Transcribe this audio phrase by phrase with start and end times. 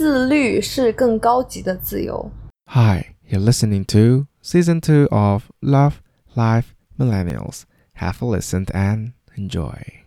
[0.00, 2.31] 自律是更高级的自由。
[2.67, 5.95] Hi, you're listening to season two of Love
[6.35, 7.63] Life Millennials.
[7.95, 10.01] Have a listen and enjoy.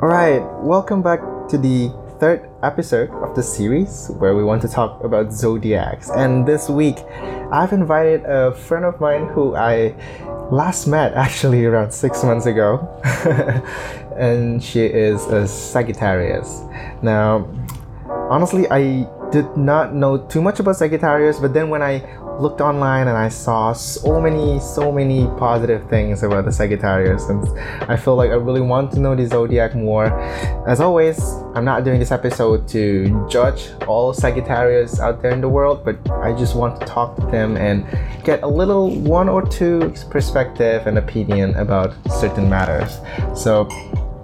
[0.00, 1.90] Alright, welcome back to the
[2.20, 6.10] third episode of the series where we want to talk about zodiacs.
[6.10, 6.98] And this week,
[7.50, 9.94] I've invited a friend of mine who I
[10.54, 12.88] last met actually around six months ago.
[14.16, 16.62] and she is a Sagittarius.
[17.02, 17.48] Now,
[18.30, 21.98] honestly, I did not know too much about Sagittarius, but then when I
[22.40, 27.46] looked online and I saw so many, so many positive things about the Sagittarius, and
[27.90, 30.06] I feel like I really want to know the zodiac more.
[30.66, 31.18] As always,
[31.54, 35.96] I'm not doing this episode to judge all Sagittarius out there in the world, but
[36.10, 37.86] I just want to talk to them and
[38.24, 42.98] get a little one or two perspective and opinion about certain matters.
[43.38, 43.68] So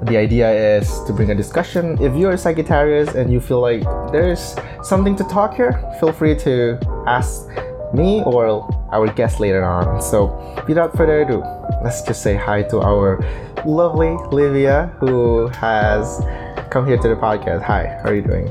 [0.02, 2.00] the idea is to bring a discussion.
[2.00, 6.34] If you're a Sagittarius and you feel like there's something to talk here, feel free
[6.36, 7.46] to ask
[7.92, 10.00] me or our guest later on.
[10.02, 10.26] So,
[10.66, 11.42] without further ado,
[11.82, 13.18] let's just say hi to our
[13.64, 16.22] lovely Livia who has
[16.70, 17.62] come here to the podcast.
[17.62, 18.46] Hi, how are you doing?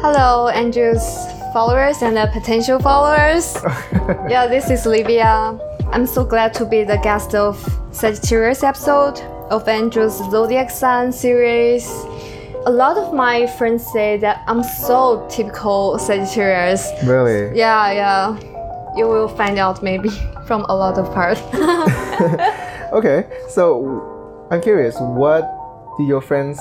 [0.00, 1.04] Hello, Andrew's
[1.52, 3.56] followers and potential followers.
[4.28, 5.58] yeah, this is Livia.
[5.92, 7.56] I'm so glad to be the guest of
[7.92, 9.18] Sagittarius episode
[9.50, 11.88] of Andrew's Zodiac Sign series.
[12.66, 16.90] A lot of my friends say that I'm so typical Sagittarius.
[17.04, 17.56] really?
[17.56, 18.57] Yeah, yeah.
[18.98, 20.08] You will find out maybe
[20.46, 21.40] from a lot of parts.
[22.90, 25.44] Okay, so I'm curious, what
[25.98, 26.58] do your friends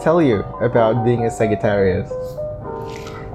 [0.00, 2.08] tell you about being a Sagittarius?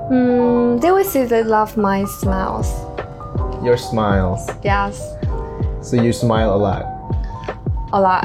[0.10, 2.72] mm, they will say they love my smiles.
[3.62, 4.48] Your smiles.
[4.64, 4.96] Yes,
[5.82, 6.84] So you smile a lot.
[7.92, 8.24] a lot.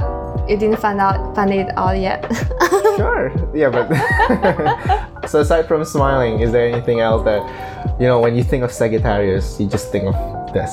[0.49, 2.25] You didn't find out find it out yet.
[2.97, 3.31] Sure.
[3.55, 3.87] Yeah, but
[5.29, 7.43] so aside from smiling, is there anything else that
[8.01, 10.17] you know when you think of Sagittarius, you just think of
[10.55, 10.73] this?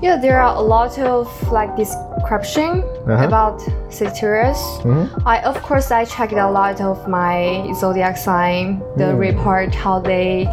[0.00, 3.26] yeah, there are a lot of like description Uh-huh.
[3.26, 4.60] about Sagittarius.
[4.84, 5.08] Mhm.
[5.26, 9.18] I of course I checked a lot of my zodiac sign, the Mm.
[9.28, 10.46] report how they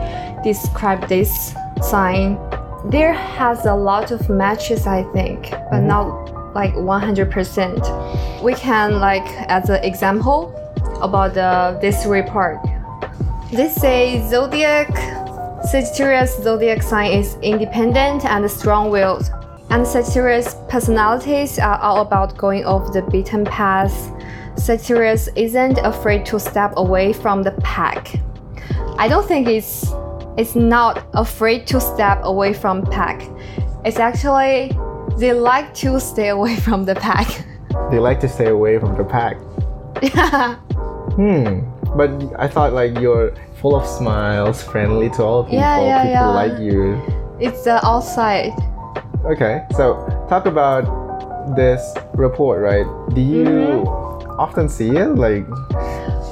[0.43, 2.37] describe this sign.
[2.89, 5.87] There has a lot of matches I think, but Mhm.
[5.93, 6.07] not
[6.55, 8.41] like 100%.
[8.41, 10.51] We can like as an example
[11.01, 12.57] about the, this report.
[13.51, 14.89] This say zodiac
[15.65, 19.31] Sagittarius zodiac sign is independent and strong-willed.
[19.71, 24.11] And Sagittarius personalities are all about going off the beaten path.
[24.57, 28.19] Sagittarius isn't afraid to step away from the pack.
[28.97, 29.91] I don't think it's
[30.37, 33.27] it's not afraid to step away from pack.
[33.83, 34.71] It's actually
[35.17, 37.45] they like to stay away from the pack.
[37.91, 39.37] They like to stay away from the pack.
[40.01, 40.55] yeah.
[41.15, 41.61] Hmm.
[41.95, 45.59] But I thought like you're full of smiles, friendly to all people.
[45.59, 46.27] Yeah, yeah, people yeah.
[46.43, 46.99] like you.
[47.39, 48.51] It's the outside.
[49.23, 49.95] Okay, so
[50.27, 50.83] talk about
[51.55, 51.81] this
[52.15, 52.85] report, right?
[53.15, 54.39] Do you Mm-hmm.
[54.41, 55.47] often see it, like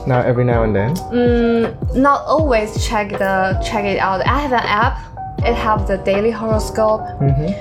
[0.05, 0.95] now every now and then?
[1.13, 4.19] Mm, not always check the check it out.
[4.27, 4.99] I have an app.
[5.39, 7.01] It have the daily horoscope.
[7.21, 7.51] Mm-hmm.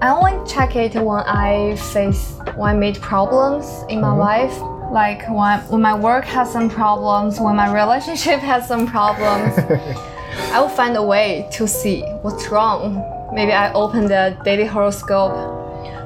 [0.00, 4.18] I only check it when I face when I meet problems in my mm-hmm.
[4.18, 4.60] life.
[4.92, 9.58] Like when when my work has some problems, when my relationship has some problems,
[10.52, 13.02] I will find a way to see what's wrong.
[13.32, 15.32] Maybe I open the daily horoscope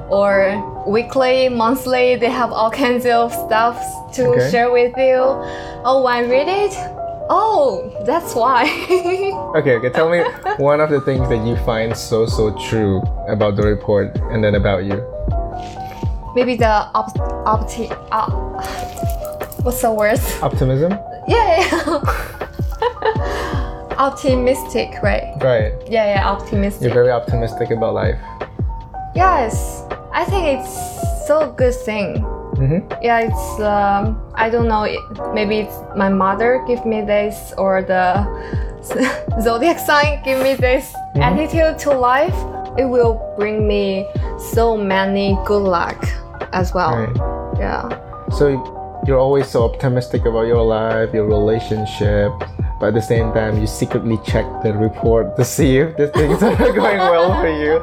[0.08, 3.76] or weekly, monthly, they have all kinds of stuff
[4.14, 4.50] to Okay.
[4.50, 5.18] share with you.
[5.84, 6.72] Oh, when I read it,
[7.30, 8.66] oh, that's why.
[9.56, 9.91] Okay, okay.
[9.91, 10.22] Tell me
[10.58, 14.54] one of the things that you find so so true about the report, and then
[14.54, 14.98] about you.
[16.36, 18.30] Maybe the op- opti- uh,
[19.66, 20.20] what's the word?
[20.42, 20.92] Optimism,
[21.26, 21.98] Yeah, yeah.
[23.98, 25.34] optimistic, right?
[25.42, 25.72] right?
[25.91, 26.82] Yeah, yeah, optimistic.
[26.84, 28.18] You're very optimistic about life.
[29.14, 32.22] yes, I think it's so good thing.
[32.60, 33.03] Mm-hmm.
[33.03, 34.84] Yeah, it's um, I don't know.
[35.33, 38.21] Maybe it's my mother give me this, or the
[39.41, 42.36] zodiac sign give me this attitude to life.
[42.77, 44.07] It will bring me
[44.53, 46.04] so many good luck
[46.53, 46.97] as well.
[46.97, 47.59] Right.
[47.59, 48.28] Yeah.
[48.30, 48.48] So
[49.06, 52.33] you're always so optimistic about your life, your relationship,
[52.80, 56.42] but at the same time you secretly check the report to see if the things
[56.42, 57.78] are going well for you.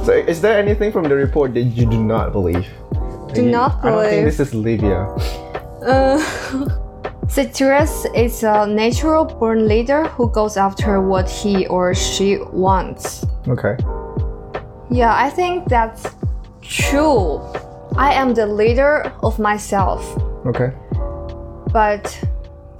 [0.04, 2.66] so is there anything from the report that you do not believe?
[3.32, 5.06] Do You- not I don't think this is Livia.
[5.86, 6.18] Uh,
[7.28, 13.24] Citrus is a natural born leader who goes after what he or she wants.
[13.46, 13.76] Okay.
[14.90, 16.02] Yeah, I think that's
[16.60, 17.38] true.
[17.96, 20.02] I am the leader of myself,
[20.44, 20.72] Okay.
[21.72, 22.18] but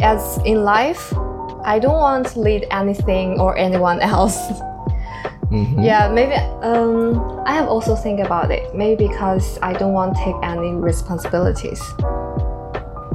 [0.02, 1.12] as in life,
[1.64, 4.36] I don't want to lead anything or anyone else.
[5.50, 5.82] Mhm.
[5.82, 8.72] Yeah, maybe um, I have also think about it.
[8.74, 11.82] Maybe because I don't want to take any responsibilities.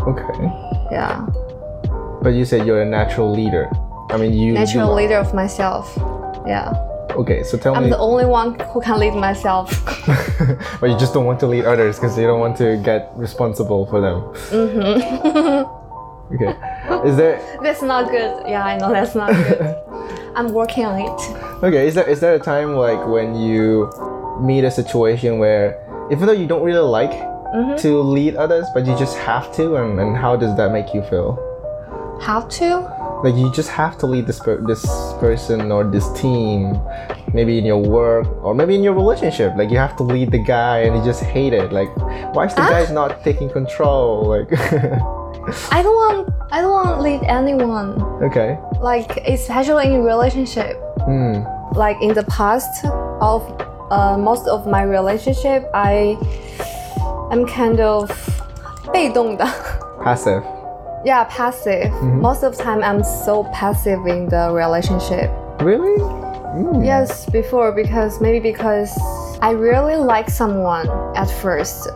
[0.06, 0.52] Okay.
[0.92, 1.26] Yeah,
[2.22, 3.72] But you said you're a natural leader.
[4.12, 4.54] I mean, you.
[4.54, 5.98] natural you, leader of myself.
[6.46, 6.74] Yeah,
[7.16, 9.72] Okay, so tell me I'm the only one who can lead myself.
[10.82, 13.86] but you just don't want to lead others because you don't want to get responsible
[13.88, 14.22] for them.
[14.52, 15.72] Mm-hmm.
[16.34, 16.58] Okay.
[17.06, 18.48] Is there that's not good.
[18.48, 19.76] Yeah, I know that's not good.
[20.36, 21.20] I'm working on it.
[21.64, 21.88] okay?
[21.88, 23.90] Is there is there a time like when you
[24.42, 25.78] meet a situation where
[26.12, 27.12] even though you don't really like
[27.56, 27.78] Mm-hmm.
[27.78, 31.02] to lead others, but you just have to, and, and how does that make you
[31.04, 31.40] feel?
[32.22, 32.80] Have to?
[33.24, 34.84] Like you just have to lead this per- this
[35.22, 36.78] person or this team,
[37.34, 39.54] maybe in your work or maybe in your relationship.
[39.56, 41.72] Like you have to lead the guy, and you just hate it.
[41.72, 41.88] Like
[42.36, 42.70] why is the Ah.
[42.76, 44.28] guy not taking control?
[44.36, 44.50] Like
[45.73, 46.29] I don't want.
[46.53, 48.01] I don't want to lead anyone.
[48.23, 48.59] okay.
[48.81, 50.77] Like especially in relationship.
[51.05, 51.43] Hmm.
[51.75, 52.85] Like in the past
[53.21, 53.43] of
[53.91, 56.17] uh, most of my relationship, I
[57.31, 58.11] am kind of
[58.93, 59.45] 被动的
[60.03, 60.43] Passive.
[61.05, 61.91] Yeah, passive.
[62.03, 65.31] Most of the time, I'm so passive in the relationship.
[65.61, 65.97] Really?
[66.01, 66.83] Hmm.
[66.85, 68.93] Yes, before because maybe because
[69.41, 71.89] I really like someone at first,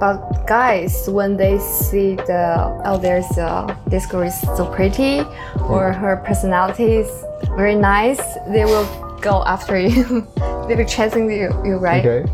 [0.00, 5.20] but guys when they see the oh there's a this girl is so pretty
[5.68, 7.24] or her personality is
[7.56, 8.86] very nice, they will
[9.20, 10.26] go after you.
[10.66, 12.04] They'll be chasing you, you right?
[12.04, 12.30] Okay.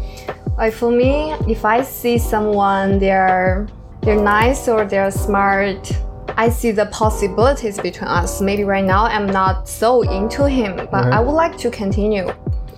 [0.57, 3.67] Like for me, if I see someone they're
[4.03, 5.91] they're nice or they're smart,
[6.37, 8.41] I see the possibilities between us.
[8.41, 11.13] Maybe right now I'm not so into him, but Mhm.
[11.13, 12.33] I would like to continue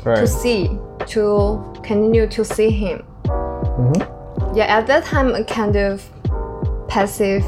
[0.05, 0.71] to see,
[1.07, 3.05] to continue to see him.
[3.25, 4.12] Mhm.
[4.55, 6.03] Yeah, at that time I'm kind of
[6.89, 7.43] passive.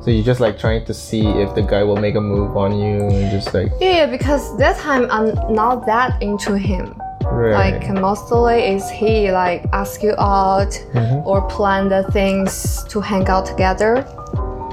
[0.00, 2.78] So you're just like trying to see if the guy will make a move on
[2.78, 6.94] you, and just like Yeah, because that time I'm not that into him.
[7.30, 7.52] right.
[7.72, 11.26] Like mostly is he like ask you out Mhm.
[11.26, 14.04] or plan the things to hang out together.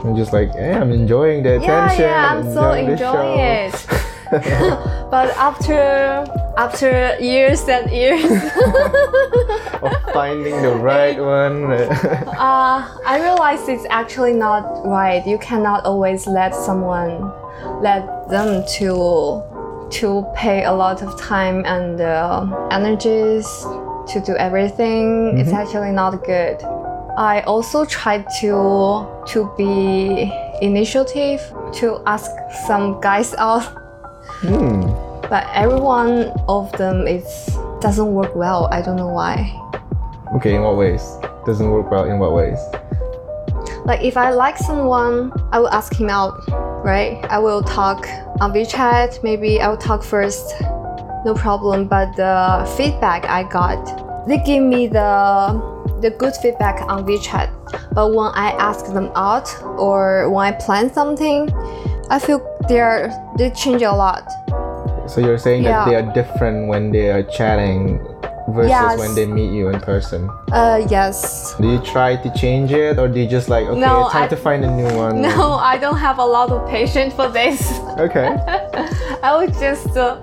[0.05, 2.05] I'm just like, hey, I'm enjoying the Yeah, attention.
[2.05, 3.75] yeah, I'm so enjoying it.
[5.11, 6.23] but after
[6.57, 8.23] after years and years,
[9.81, 11.71] of finding the right one.
[11.71, 15.25] uh, I realized it's actually not right.
[15.25, 17.31] You cannot always let someone
[17.81, 19.43] let them to
[19.91, 23.47] to pay a lot of time and uh, energies
[24.07, 25.37] to do everything.
[25.37, 26.61] It's actually not good.
[27.17, 30.31] I also tried to to be
[30.61, 31.41] initiative
[31.73, 32.31] to ask
[32.67, 33.63] some guys out
[34.41, 34.84] hmm.
[35.29, 37.25] But every one of them is
[37.81, 38.67] doesn't work well.
[38.71, 39.37] I don't know why.
[40.35, 41.17] Okay, in what ways?
[41.45, 42.59] Doesn't work well in what ways?
[43.85, 46.41] like if i like someone i will ask him out
[46.83, 47.23] right?
[47.31, 48.07] I will talk
[48.39, 50.53] on wechat maybe i will talk first.
[51.25, 51.87] No problem.
[51.87, 55.09] But the feedback i got they give me the
[56.01, 57.49] the good feedback on wechat.
[57.93, 59.49] But when i ask them out
[59.79, 61.49] or when i plan something
[62.11, 64.29] i feel they're they change a lot
[65.06, 65.84] So you're saying that Yeah.
[65.88, 67.98] they are different when they are chatting
[68.48, 68.98] versus Yes.
[68.98, 70.28] when they meet you in person.
[70.52, 74.08] uh yes Do you try to change it or do you just like okay, No,
[74.10, 75.20] time I- to find a new one?
[75.22, 77.58] No, I don't have a lot of patience for this.
[77.98, 78.28] Okay.
[79.22, 80.16] I would just uh,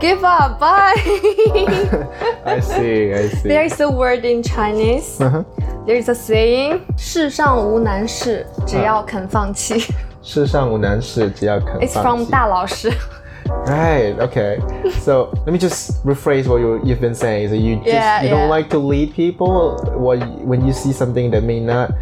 [0.00, 0.58] give up.
[0.58, 0.94] Bye.
[2.46, 3.48] I see, I see.
[3.48, 5.20] there is a word in Chinese.
[5.20, 5.44] Uh-huh.
[5.86, 9.92] There is a saying: 世上无难事，只要肯放弃。
[10.22, 12.30] 世上无难事，只要肯 It's 放 from 弃。
[12.30, 12.90] 大老师。
[13.49, 14.15] Right.
[14.19, 14.59] Okay.
[14.99, 17.49] So let me just rephrase what you, you've been saying.
[17.49, 18.35] So you just Yeah, you yeah.
[18.35, 19.77] don't like to lead people.
[19.95, 21.93] What when you see something that may not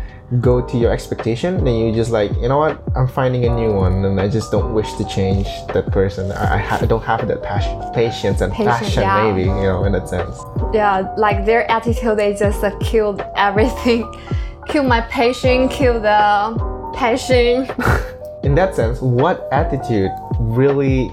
[0.41, 2.81] go to your expectation, then you just like you know what?
[2.95, 6.31] I'm finding a new one, and I just don't wish to change that person.
[6.31, 9.31] I, I, ha- I don't have that passion, patience and passion, yeah.
[9.31, 10.35] maybe you know, in that sense.
[10.73, 14.03] Yeah, like their attitude, they just uh, killed everything.
[14.67, 17.69] Kill my patience, kill the passion.
[18.43, 20.11] In that sense, what attitude
[20.41, 21.09] really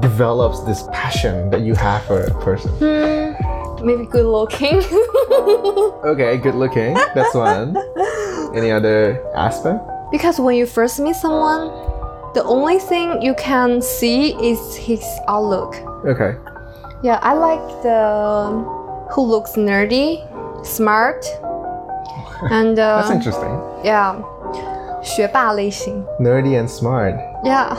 [0.00, 2.70] develops this passion that you have for a person?
[3.84, 4.82] Maybe good looking.
[6.04, 6.94] Okay, good looking.
[7.14, 7.76] That's one.
[8.54, 9.80] Any other aspect?
[10.10, 11.68] Because when you first meet someone,
[12.34, 15.74] the only thing you can see is his outlook.
[16.06, 16.36] Okay.
[17.02, 18.48] Yeah, I like the
[19.10, 20.22] who looks nerdy,
[20.64, 21.24] smart,
[22.50, 23.60] and That's uh, interesting.
[23.84, 24.16] yeah,
[25.02, 26.04] 学霸类型.
[26.20, 27.14] Nerdy and smart.
[27.44, 27.76] Yeah,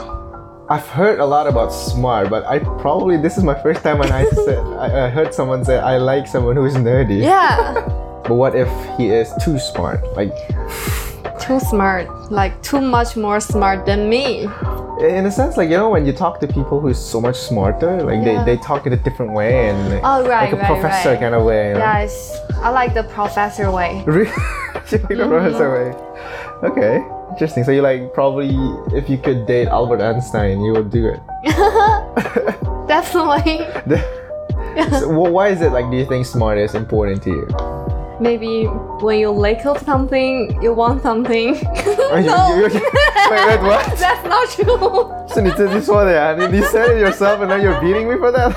[0.69, 4.11] I've heard a lot about smart, but I probably this is my first time when
[4.11, 7.21] I said I, I heard someone say I like someone who is nerdy.
[7.21, 7.89] Yeah.
[8.23, 9.99] But what if he is too smart?
[10.15, 10.31] Like
[11.41, 12.07] too smart.
[12.31, 14.47] Like too much more smart than me.
[15.03, 17.35] in a sense, like you know, when you talk to people who is so much
[17.35, 18.45] smarter, like Yeah.
[18.45, 21.09] they, they talk in a different way and like, Oh right, like a right, professor
[21.09, 21.19] right.
[21.19, 21.67] kind of way.
[21.67, 21.79] You know?
[21.79, 22.39] Yes.
[22.63, 23.91] I like the professor way.
[24.07, 24.31] Really?
[24.89, 25.29] the Mm-hmm.
[25.29, 25.89] professor way.
[26.69, 26.95] Okay,
[27.33, 27.63] Interesting.
[27.63, 28.53] So you like probably
[28.95, 31.19] if you could date Albert Einstein, you would do it.
[32.87, 33.57] Definitely.
[34.91, 35.89] so, well, why is it like?
[35.89, 37.47] Do you think smart is important to you?
[38.21, 38.65] Maybe
[39.01, 41.53] when you lack of something, you want something.
[41.53, 42.55] no.
[42.55, 42.91] You, you, you,
[43.31, 43.97] wait, wait, what?
[43.97, 45.33] That's not true.
[45.33, 45.49] So you
[46.53, 48.53] you said it yourself, and now you're beating me for that.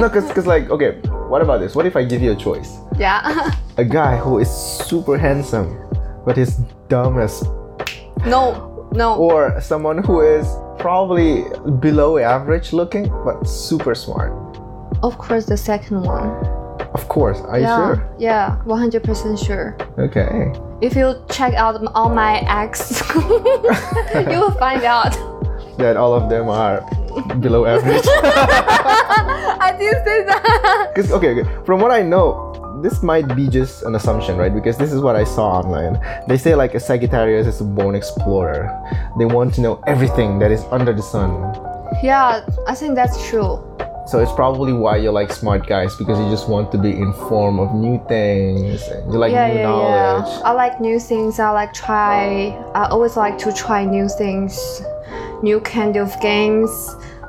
[0.00, 0.98] no, cause, cause like okay,
[1.28, 1.76] what about this?
[1.76, 2.78] What if I give you a choice?
[2.98, 3.52] Yeah.
[3.76, 5.83] A guy who is super handsome
[6.24, 6.56] but is
[6.88, 7.42] dumb as,
[8.26, 8.70] No.
[8.92, 9.16] No.
[9.16, 10.46] or someone who is
[10.78, 11.44] probably
[11.80, 14.32] below average looking but super smart.
[15.02, 16.30] Of course, the second one.
[16.94, 17.40] Of course.
[17.40, 18.08] Are you sure?
[18.18, 18.56] Yeah.
[18.66, 19.76] 100% sure.
[19.98, 20.52] Okay.
[20.80, 25.12] If you check out all my ex, you will find out.
[25.78, 26.80] That all of them are
[27.40, 28.06] below average.
[28.08, 30.90] I didn't say that.
[30.94, 32.43] Because okay, okay, from what I know,
[32.84, 34.54] this might be just an assumption, right?
[34.54, 35.98] Because this is what I saw online.
[36.28, 38.68] They say like a Sagittarius is a born explorer.
[39.18, 41.32] They want to know everything that is under the sun.
[42.02, 43.56] Yeah, I think that's true.
[44.06, 47.58] So it's probably why you like smart guys because you just want to be informed
[47.58, 48.86] of new things.
[49.10, 50.28] You like yeah, new yeah, knowledge.
[50.28, 50.40] yeah.
[50.44, 51.40] I like new things.
[51.40, 52.48] I like try.
[52.74, 54.82] I always like to try new things,
[55.42, 56.70] new kind of games,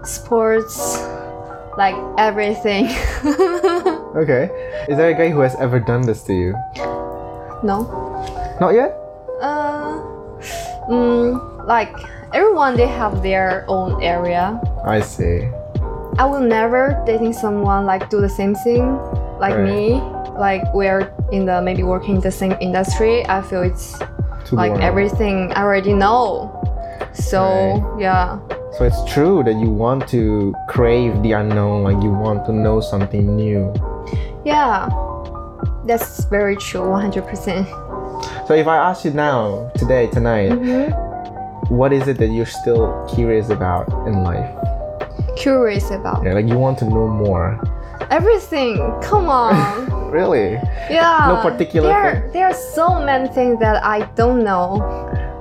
[0.03, 0.99] sports,
[1.77, 2.89] like everything.
[4.15, 4.49] Okay.
[4.87, 6.55] Is there a guy who has ever done this to you?
[7.63, 7.83] no.
[8.61, 8.95] Not yet.
[9.41, 9.99] Uh,
[10.87, 11.91] mm, like
[12.33, 14.59] everyone, they have their own area.
[14.85, 15.49] I see.
[16.17, 18.95] I will never dating someone like do the same thing
[19.39, 19.67] like Right.
[19.67, 19.99] me.
[20.39, 23.25] Like we're in the maybe working in the same industry.
[23.27, 23.99] I feel it's
[24.45, 24.83] Too like boring.
[24.87, 26.51] everything I already know.
[27.13, 28.39] So yeah,
[28.77, 32.79] So it's true that you want to crave the unknown, like you want to know
[32.79, 33.73] something new.
[34.45, 34.87] Yeah,
[35.85, 36.89] that's very true.
[36.89, 37.67] One hundred percent.
[38.47, 41.75] So if I ask you now, today, tonight, mm-hmm.
[41.75, 44.49] what is it that you're still curious about in life?
[45.35, 47.59] Curious about Yeah, like you want to know more.
[48.09, 48.77] everything.
[49.01, 49.91] Come on.
[50.15, 50.53] Really?
[50.89, 51.25] Yeah.
[51.27, 52.31] No particular There, thing?
[52.31, 54.77] there are so many things that I don't know.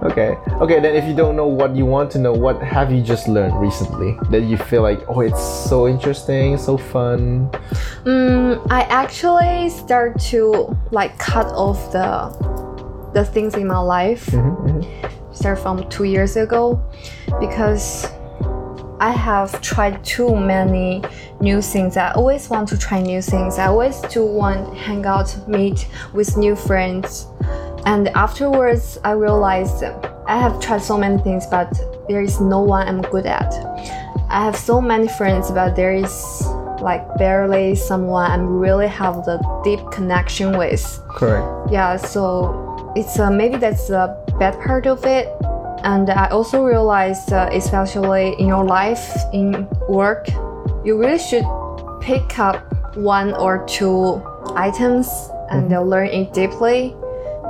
[0.04, 0.36] Okay.
[0.60, 3.26] Okay, then if you don't know what you want to know, what have you just
[3.26, 7.48] learned recently that you feel like, oh, it's so interesting, so fun?
[8.04, 12.28] Mm, I actually start to like cut off the
[13.14, 14.26] the things in my life.
[14.26, 14.84] Mhm,
[15.32, 16.78] Start from two years ago,
[17.40, 18.06] because
[19.00, 21.02] I have tried too many
[21.40, 21.96] new things.
[21.96, 23.58] I always want to try new things.
[23.58, 27.26] I always do want hang out, meet with new friends.
[27.86, 29.82] And afterwards, I realized
[30.26, 31.72] I have tried so many things, but
[32.08, 33.52] there is no one I'm good at.
[34.30, 36.46] I have so many friends, but there is
[36.80, 40.82] like barely someone I'm really have the deep connection with.
[41.08, 41.72] Correct.
[41.72, 45.28] Yeah, so it's uh, maybe that's the bad part of it.
[45.84, 50.26] And I also realized, uh, especially in your life, in work,
[50.82, 51.44] you really should
[52.00, 54.22] pick up one or two
[54.56, 55.08] items
[55.50, 56.96] and uh, learn it deeply.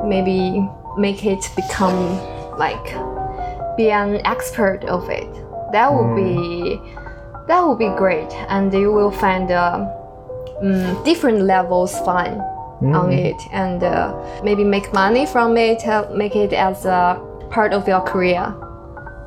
[0.05, 2.19] Maybe make it become
[2.59, 2.85] like
[3.77, 5.31] be an expert of it.
[5.71, 6.81] That would be
[7.47, 9.87] that would be great, and you will find uh,
[10.63, 12.41] mm, different levels fun
[12.83, 17.21] on it, and uh, maybe make money from it, uh, make it as a
[17.51, 18.55] part of your career.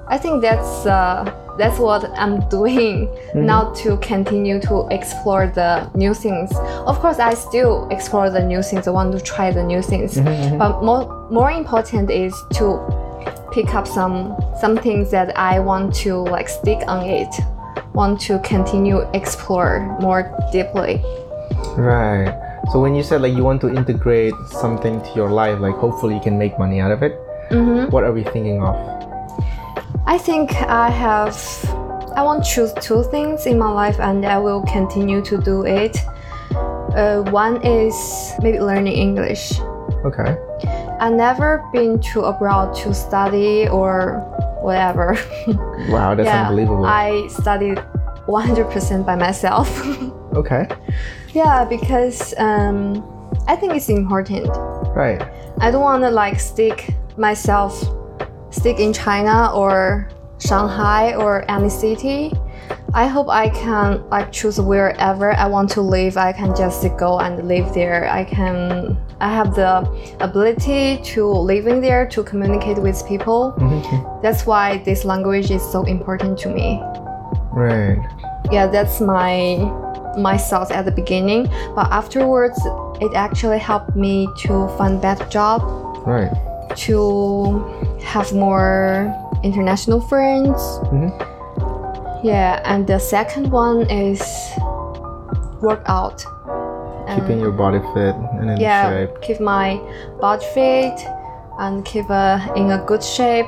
[0.09, 1.25] I think that's uh,
[1.57, 3.35] that's what I'm doing mm.
[3.35, 6.51] now to continue to explore the new things.
[6.55, 8.87] Of course, I still explore the new things.
[8.87, 10.57] I want to try the new things, mm-hmm, mm-hmm.
[10.57, 12.79] but more more important is to
[13.51, 17.33] pick up some some things that I want to like stick on it.
[17.93, 20.21] Want to continue explore more
[20.51, 21.01] deeply.
[21.75, 22.31] Right.
[22.71, 26.15] So when you said like you want to integrate something to your life, like hopefully
[26.15, 27.17] you can make money out of it,
[27.51, 27.91] Mhm.
[27.91, 28.75] what are we thinking of?
[30.05, 31.35] I think I have.
[32.15, 35.65] I want to choose two things in my life, and I will continue to do
[35.65, 35.97] it.
[36.95, 37.95] Uh, one is
[38.41, 39.59] maybe learning English.
[40.03, 40.35] Okay.
[40.99, 44.19] I never been to abroad to study or
[44.61, 45.17] whatever.
[45.89, 46.85] Wow, that's yeah, unbelievable.
[46.85, 47.77] I studied
[48.27, 49.69] 100% by myself.
[50.33, 50.67] okay.
[51.33, 53.05] yeah, because um,
[53.47, 54.49] I think it's important.
[54.95, 55.21] Right.
[55.61, 57.83] I don't want to like stick myself
[58.49, 60.09] stick in China or
[60.39, 62.31] Shanghai or any city.
[62.93, 66.17] I hope I can like choose wherever I want to live.
[66.17, 68.07] I can just go and live there.
[68.09, 69.87] I can I have the
[70.19, 73.53] ability to live in there to communicate with people.
[73.57, 74.21] Mhm.
[74.21, 76.81] That's why this language is so important to me.
[77.51, 77.97] Right.
[78.51, 79.57] Yeah, that's my
[80.17, 81.49] my thoughts at the beginning.
[81.75, 82.59] But afterwards,
[83.01, 85.61] it actually helped me to find better job,
[86.05, 86.31] Right.
[86.75, 87.63] To
[88.03, 90.59] have more international friends.
[90.91, 91.11] Mhm.
[92.23, 94.21] Yeah, and the second one is
[95.61, 96.25] workout.
[97.15, 99.21] Keeping your body fit and in yeah, shape.
[99.21, 99.79] keep my
[100.19, 100.99] body fit
[101.57, 103.47] and keep uh, in a good shape,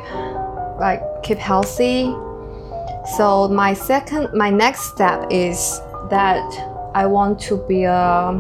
[0.80, 2.16] like keep healthy.
[3.18, 6.46] So my second, my next step is that
[6.96, 8.32] I want to be a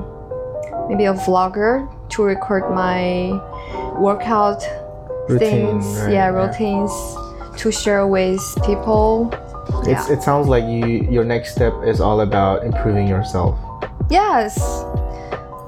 [0.88, 3.30] maybe a vlogger to record my
[4.00, 4.63] workout
[5.27, 6.91] Routine, things, right, yeah, routines
[7.58, 9.29] to share with people.
[9.86, 13.60] It's, it sounds like you your next step is all about improving yourself.
[14.10, 14.58] Yes.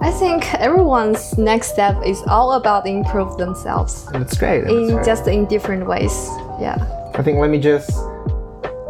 [0.01, 4.63] I think everyone's next step is all about improve themselves it's great.
[4.63, 6.27] it's in just in different ways.
[6.59, 6.77] Yeah.
[7.13, 7.91] I think let me just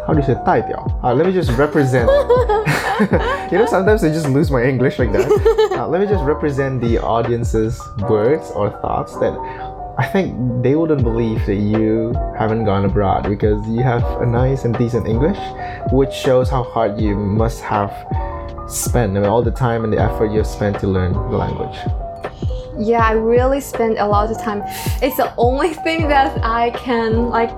[0.07, 0.85] how do you say 代表?
[1.03, 2.09] Uh, let me just represent.
[3.51, 5.27] you know, sometimes I just lose my English like that.
[5.71, 9.33] Uh, let me just represent the audience's words or thoughts that
[9.97, 14.63] I think they wouldn't believe that you haven't gone abroad because you have a nice
[14.63, 15.39] and decent English,
[15.91, 17.91] which shows how hard you must have
[18.67, 21.77] spent I mean, all the time and the effort you've spent to learn the language.
[22.77, 24.61] Yeah, I really spend a lot of time.
[25.01, 27.51] It's the only thing that I can like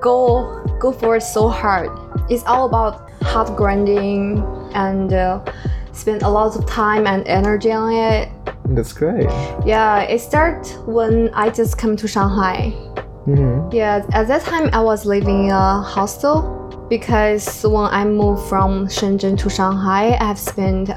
[0.00, 1.90] go go for it so hard.
[2.28, 4.42] It's all about hard grinding
[4.74, 5.44] and uh,
[5.92, 8.28] spend a lot of time and energy on it.
[8.64, 9.28] That's great.
[9.64, 12.70] Yeah, it started when I just came to Shanghai.
[13.26, 18.48] hmm Yeah, at that time I was living in a hostel because when I moved
[18.48, 20.96] from Shenzhen to Shanghai, I have spent uh,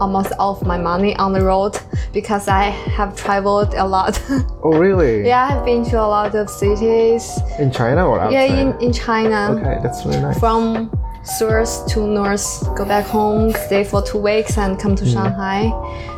[0.00, 1.78] almost all of my money on the road
[2.12, 4.20] because I have traveled a lot.
[4.60, 5.24] Oh, really?
[5.24, 7.38] yeah, I have been to a lot of cities.
[7.58, 8.34] In China or outside?
[8.34, 9.52] Yeah, in, in China.
[9.52, 10.38] Okay, that's really nice.
[10.38, 10.90] From
[11.22, 15.70] south to north, go back home, stay for two weeks, and come to Shanghai.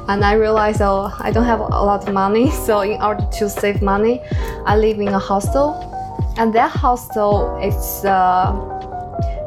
[0.08, 3.48] And I realized, oh, I don't have a lot of money, so in order to
[3.48, 4.22] save money,
[4.64, 5.86] I live in a hostel.
[6.38, 8.54] And that hostel, it's uh,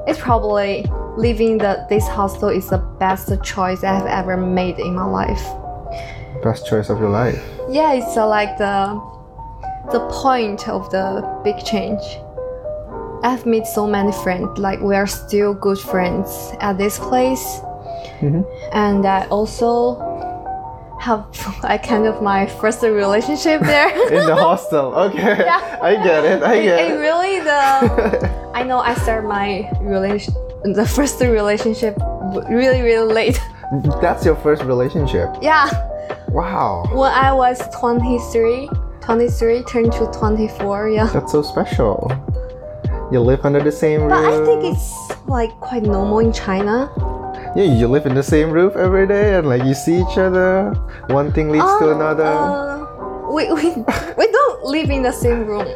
[0.07, 0.85] it's probably
[1.17, 5.43] living the this hostel is the best choice I have ever made in my life.
[6.43, 7.41] Best choice of your life.
[7.69, 8.99] Yeah, it's uh, like the
[9.91, 12.01] the point of the big change.
[13.23, 14.57] I've met so many friends.
[14.57, 17.61] Like we are still good friends at this place,
[18.21, 18.43] Mhm.
[18.73, 19.95] and I also
[20.99, 21.25] have
[21.63, 23.89] like kind of my first relationship there.
[24.17, 24.93] In the hostel.
[25.07, 25.37] Okay.
[25.39, 25.79] Yeah.
[25.81, 26.43] I get it.
[26.43, 26.95] I get it it.
[26.99, 27.61] really the
[28.59, 31.97] I know I started my relation the first relationship
[32.49, 33.39] really really late.
[34.01, 35.29] That's your first relationship.
[35.41, 35.69] yeah,
[36.29, 36.85] Wow.
[36.93, 38.69] when I was 23,
[39.01, 40.89] 23 turned to 24.
[40.89, 41.07] Yeah.
[41.07, 42.11] That's so special.
[43.11, 44.11] You live under the same roof.
[44.11, 44.93] But I think it's
[45.27, 46.89] like quite normal in China.
[47.55, 50.71] Yeah, you live in the same roof every day and like you see each other.
[51.07, 52.25] One thing leads to Oh, another.
[52.25, 53.75] uh, we, we,
[54.17, 55.67] we don't live in the same room.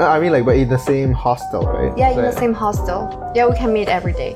[0.00, 1.92] No, I mean like but in the same hostel, right?
[1.98, 3.32] Yeah, in So- the same hostel.
[3.36, 4.34] Yeah, we can meet every day.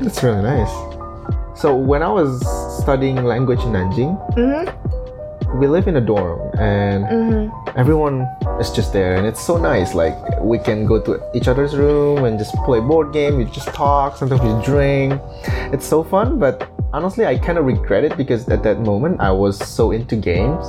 [0.00, 0.72] That's really nice.
[1.54, 2.40] So when I was
[2.82, 5.58] studying language in Nanjing, Mm-hmm.
[5.60, 7.78] we live in a dorm and Mm-hmm.
[7.78, 8.28] everyone
[8.60, 12.24] is just there and it's so nice like we can go to each other's room
[12.24, 15.14] and just play board game we just talk sometimes we drink
[15.74, 19.30] it's so fun but honestly i kind of regret it because at that moment i
[19.30, 20.66] was so into games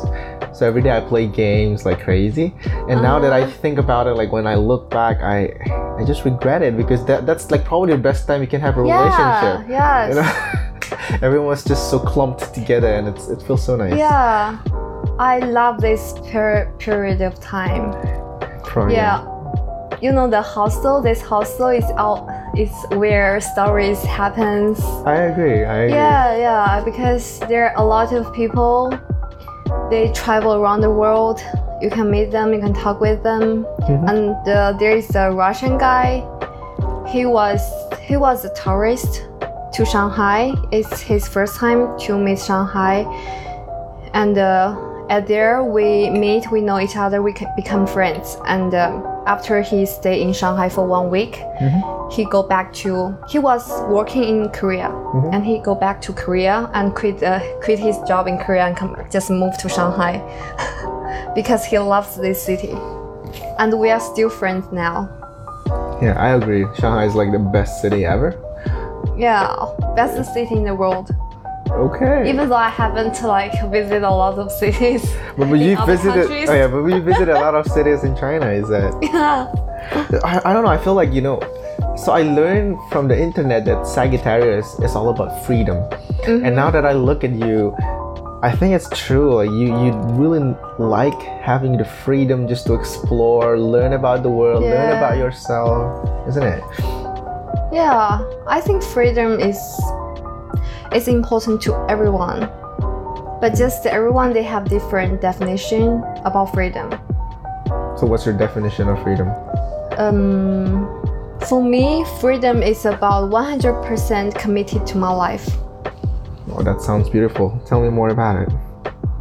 [0.58, 2.54] so every day i play games like crazy
[2.90, 3.52] and now that i Uh-huh.
[3.64, 5.38] think about it like when i look back i
[6.00, 8.78] i just regret it because that that's like probably the best time you can have
[8.78, 10.08] a relationship Yeah, yes.
[10.10, 10.30] you know
[11.28, 14.58] everyone's just so clumped together and it's it feels so nice Yeah.
[15.22, 17.94] I love this per- period of time.
[18.64, 18.96] Probably.
[18.96, 19.22] Yeah.
[20.02, 24.80] You know the hostel, this hostel is all is where stories happens.
[25.06, 28.90] i agree i agree Yeah, yeah, because there are a lot of people.
[29.92, 31.40] They travel around the world.
[31.84, 33.66] You can meet them, you can talk with them.
[33.88, 34.10] Mhm.
[34.10, 36.26] And uh, there is a Russian guy.
[37.14, 37.62] He was
[38.10, 39.12] he was a tourist
[39.76, 40.52] to Shanghai.
[40.72, 43.06] It's his first time to meet Shanghai.
[44.14, 44.76] And uh,
[45.12, 48.38] at there we meet, we know each other, we become friends.
[48.48, 51.82] And um, after he stayed in Shanghai for one week, Mhm.
[52.16, 52.92] he go back to
[53.28, 53.64] he was
[53.98, 55.30] working in Korea Mhm.
[55.34, 58.76] and he go back to Korea and quit uh, quit his job in Korea and
[58.80, 60.14] come, just move to Shanghai
[61.36, 62.74] because he loves this city.
[63.60, 65.08] and we are still friends now.
[66.02, 66.66] Yeah, I agree.
[66.80, 68.34] Shanghai is like the best city ever.
[69.18, 69.46] Yeah,
[69.96, 71.08] best city in the world.
[71.72, 72.30] Okay.
[72.30, 75.04] Even though I haven't like visited a lot of cities.
[75.38, 76.50] but when in you visited, oh, countries.
[76.50, 79.52] oh yeah, but you visited a lot of cities in China, is that Yeah.
[80.24, 80.70] I, I don't know.
[80.70, 81.40] I feel like you know.
[81.98, 86.46] So I learned from the internet that Sagittarius is all about freedom, mm-hmm.
[86.46, 87.76] and now that I look at you,
[88.44, 89.36] I think it's true.
[89.36, 94.64] Like you, you really like having the freedom just to explore, learn about the world,
[94.64, 96.64] learn about yourself, isn't it?
[97.72, 99.58] Yeah, I think freedom is
[100.94, 102.42] is important to everyone.
[103.40, 106.92] But just everyone they have different definition about freedom.
[107.98, 109.30] So what's your definition of freedom?
[109.98, 111.02] Um
[111.48, 115.50] for me, freedom is about 100% committed to my life.
[116.52, 117.60] Oh, that sounds beautiful.
[117.66, 118.50] Tell me more about it.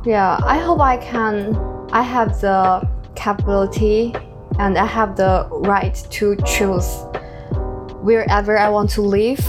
[0.04, 1.56] Yeah, I hope I can
[1.92, 4.14] I have the capability
[4.58, 7.04] and I have the right to choose
[8.02, 9.40] wherever I want to live.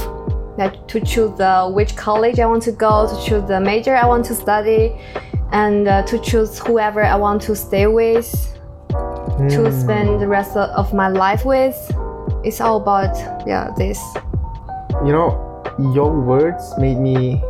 [0.61, 4.05] Like to choose the which college I want to go, to choose the major I
[4.05, 4.93] want to study,
[5.51, 8.29] and uh, to choose whoever I want to stay with,
[9.55, 9.81] to Hmm.
[9.83, 11.77] spend the rest of- my life with.
[12.43, 13.13] It's all about
[13.47, 13.99] yeah this.
[15.05, 15.29] You know,
[15.97, 17.41] your words made me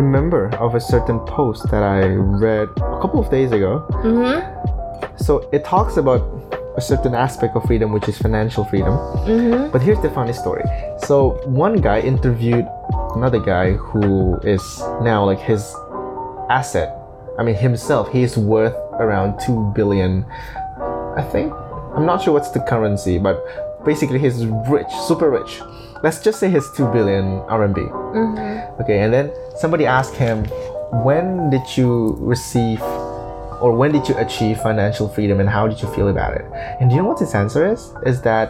[0.00, 1.98] remember of a certain post that I
[2.46, 3.72] read a couple of days ago.
[4.04, 4.40] Mhm.
[5.16, 6.22] So it talks about
[6.78, 8.94] a certain aspect of freedom, which is financial freedom.
[9.26, 9.72] Mhm.
[9.72, 10.64] But here's the funny story.
[11.08, 12.66] So one guy interviewed
[13.18, 14.62] another guy who is
[15.02, 15.62] now like his
[16.48, 16.94] asset.
[17.38, 20.24] I mean himself, he is worth around two billion.
[21.18, 21.52] I think.
[21.96, 23.36] I'm not sure what's the currency, but
[23.84, 25.60] basically he's rich, super rich.
[26.02, 27.80] Let's just say he's two billion RMB.
[28.14, 28.80] Mhm.
[28.80, 30.46] Okay, and then somebody asked him,
[31.02, 32.78] when did you receive
[33.60, 36.44] or when did you achieve financial freedom and how did you feel about it?
[36.80, 37.92] And do you know what his answer is?
[38.06, 38.48] Is that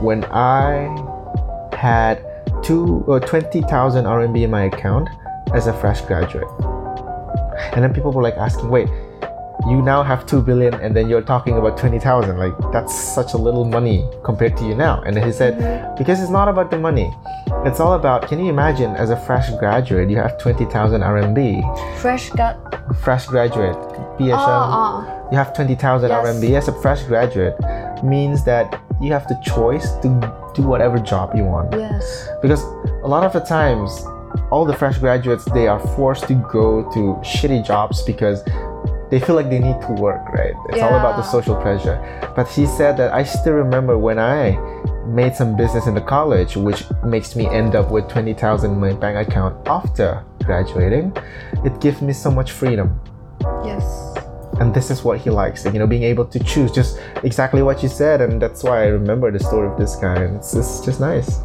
[0.00, 0.86] when I
[1.74, 2.24] had
[2.62, 5.08] two uh, or 20,000 RMB in my account
[5.54, 6.48] as a fresh graduate.
[7.72, 8.88] And then people were like asking, wait,
[9.68, 12.36] you now have 2 billion and then you're talking about 20,000.
[12.38, 15.02] Like, that's such a little money compared to you now.
[15.02, 17.12] And he said, because it's not about the money.
[17.66, 22.30] It's all about, can you imagine as a fresh graduate, you have 20,000 RMB, Fresh
[22.30, 22.56] got.
[23.02, 23.76] fresh graduate,
[24.18, 25.06] BSM, Oh, ah, oh.
[25.06, 25.30] Ah, ah.
[25.30, 26.26] you have 20,000 Yes.
[26.26, 27.56] RMB as a fresh graduate,
[28.04, 30.08] means that you have the choice to
[30.54, 31.72] do whatever job you want.
[31.74, 32.28] Yes.
[32.42, 32.62] Because
[33.02, 34.04] a lot of the times,
[34.50, 38.42] all the fresh graduates, they are forced to go to shitty jobs because
[39.10, 40.54] they feel like they need to work, right?
[40.70, 41.98] It's all about the social pressure.
[42.36, 44.58] But he said that I still remember when I
[45.06, 48.92] made some business in the college, which makes me end up with 20,000 in my
[48.92, 51.16] bank account after graduating.
[51.64, 53.00] It gives me so much freedom.
[53.64, 53.84] Yes.
[54.60, 57.82] And this is what he likes, you know, being able to choose just exactly what
[57.82, 58.20] you said.
[58.20, 60.16] And that's why I remember the story of this guy.
[60.16, 61.40] And it's, it's just nice.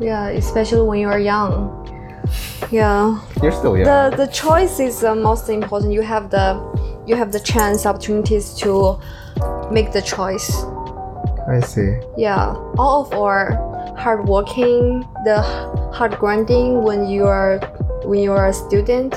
[0.00, 1.80] Yeah, especially when you are young.
[2.70, 3.20] Yeah.
[3.42, 3.84] You're still young.
[3.84, 5.92] The the choice is the most important.
[5.92, 6.54] You have the
[7.06, 8.98] you have the chance opportunities to
[9.70, 10.64] make the choice.
[11.46, 11.98] I see.
[12.16, 12.54] Yeah.
[12.78, 13.52] All of our
[13.96, 15.42] hard working, the
[15.92, 17.58] hard grinding when you are
[18.04, 19.14] when you are a student,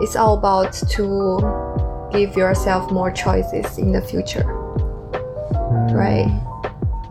[0.00, 4.42] it's all about to give yourself more choices in the future.
[4.42, 5.94] Hmm.
[5.94, 6.42] Right.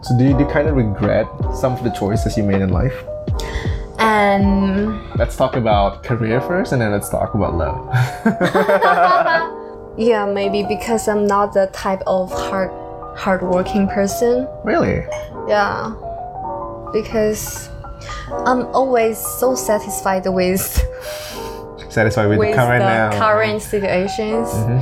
[0.01, 2.69] So do you, do you kind of regret some of the choices you made in
[2.69, 3.03] life?
[3.97, 7.89] And Let's talk about career first, and then let's talk about love.
[9.97, 12.71] yeah, maybe because I'm not the type of hard
[13.17, 14.47] hardworking person.
[14.63, 15.05] really?
[15.47, 15.93] Yeah.
[16.91, 17.69] Because
[18.45, 20.61] I'm always so satisfied with
[21.89, 24.49] Satisfied with, with the current the current situations.
[24.51, 24.81] Mhm.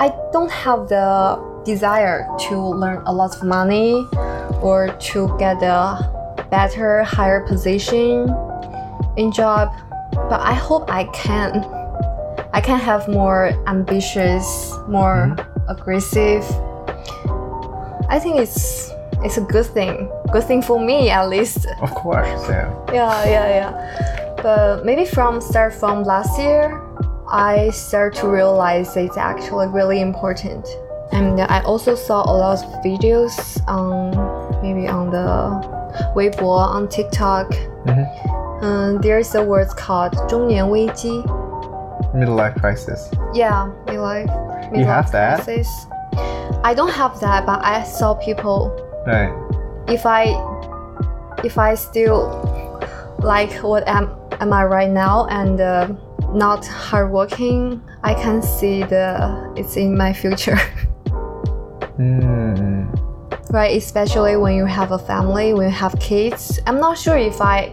[0.00, 4.06] I don't have the desire to learn a lot of money
[4.60, 5.98] or to get a
[6.50, 8.28] better, higher position
[9.16, 9.72] in job,
[10.28, 11.64] but I hope I can.
[12.53, 15.35] I can have more ambitious, more
[15.67, 16.43] aggressive.
[18.09, 18.91] I think it's
[19.23, 20.09] it's a good thing.
[20.31, 21.65] Good thing for me at least.
[21.81, 22.69] Of course, yeah.
[22.93, 24.35] Yeah, yeah, yeah.
[24.41, 26.79] But maybe from start from last year,
[27.27, 30.67] I start to realize it's actually really important.
[31.11, 33.33] And I also saw a lot of videos
[33.67, 34.11] on
[34.61, 35.75] maybe on the
[36.15, 37.47] Weibo, on TikTok.
[37.85, 38.05] Mhm.
[38.63, 41.23] Um, there's a word called 中年危机.
[42.14, 43.10] Middle life crisis.
[43.34, 44.28] Yeah, midlife.
[44.76, 45.44] You have that?
[45.44, 45.86] crisis.
[46.64, 48.70] I don't have that, but I saw people
[49.06, 49.32] Right.
[49.88, 50.34] if I
[51.44, 52.28] if I still
[53.20, 55.88] like what am am I right now and uh,
[56.34, 60.58] not hardworking, I can see the it's in my future.
[61.98, 62.88] Mm.
[63.50, 67.42] right especially when you have a family when you have kids i'm not sure if
[67.42, 67.68] i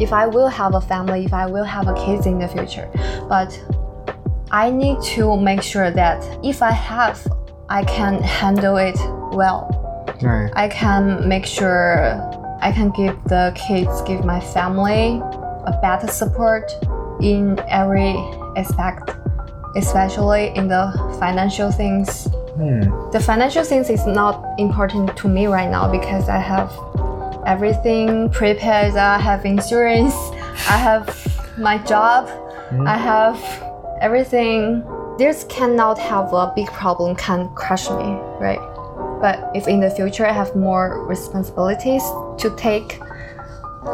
[0.00, 2.88] if i will have a family if i will have a kids in the future
[3.28, 3.50] but
[4.50, 7.24] i need to make sure that if i have
[7.68, 8.96] i can handle it
[9.32, 9.72] well
[10.22, 10.50] Right.
[10.56, 12.04] i can make sure
[12.62, 15.20] i can give the kids give my family
[15.66, 16.72] a better support
[17.20, 18.14] in every
[18.56, 19.10] aspect
[19.76, 23.10] especially in the financial things Hmm.
[23.10, 26.70] the financial things is not important to me right now because I have
[27.46, 28.96] everything prepared.
[28.96, 30.14] I have insurance.
[30.68, 31.06] I have
[31.56, 32.26] my job.
[32.28, 32.86] Mm-hmm.
[32.86, 33.38] I have
[34.00, 34.84] everything.
[35.16, 38.60] This cannot have a big problem can crush me, right?
[39.20, 42.02] But if in the future I have more responsibilities
[42.38, 43.00] to take,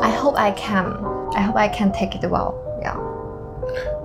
[0.01, 0.97] I hope I can.
[1.37, 2.59] I hope I can take it well.
[2.81, 2.95] Yeah.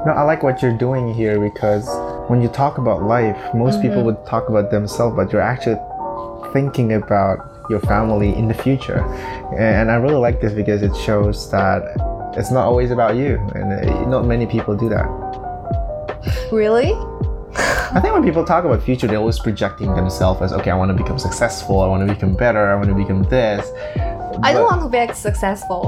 [0.05, 1.87] No, I like what you're doing here because
[2.29, 4.05] when you talk about life, most people mm-hmm.
[4.07, 5.79] would talk about themselves, but you're actually
[6.53, 8.99] thinking about your family in the future.
[9.57, 11.83] And I really like this because it shows that
[12.37, 15.07] it's not always about you, and uh, not many people do that.
[16.51, 16.93] Really?
[17.55, 20.95] I think when people talk about future, they're always projecting themselves as, okay, I want
[20.95, 23.71] to become successful, I want to become better, I want to become this.
[24.43, 25.85] I don't want to be successful.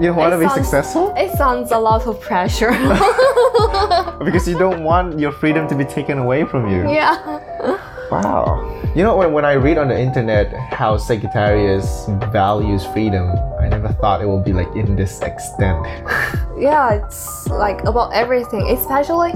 [0.00, 2.70] You want to It be successful It sounds a lot of pressure.
[4.24, 6.90] because you don't want your freedom to be taken away from you.
[6.90, 7.86] yeah.
[8.10, 8.66] Wow.
[8.94, 13.88] You know, when, when I read on the internet how Sagittarius values freedom, I never
[13.88, 15.86] thought it would be like in this extent.
[16.60, 19.32] Yeah, it's like about everything, especially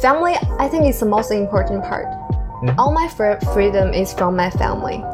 [0.00, 0.32] family.
[0.58, 2.06] I think is the most important part.
[2.06, 2.80] Mm-hmm.
[2.80, 5.04] All my fr- freedom is from my family.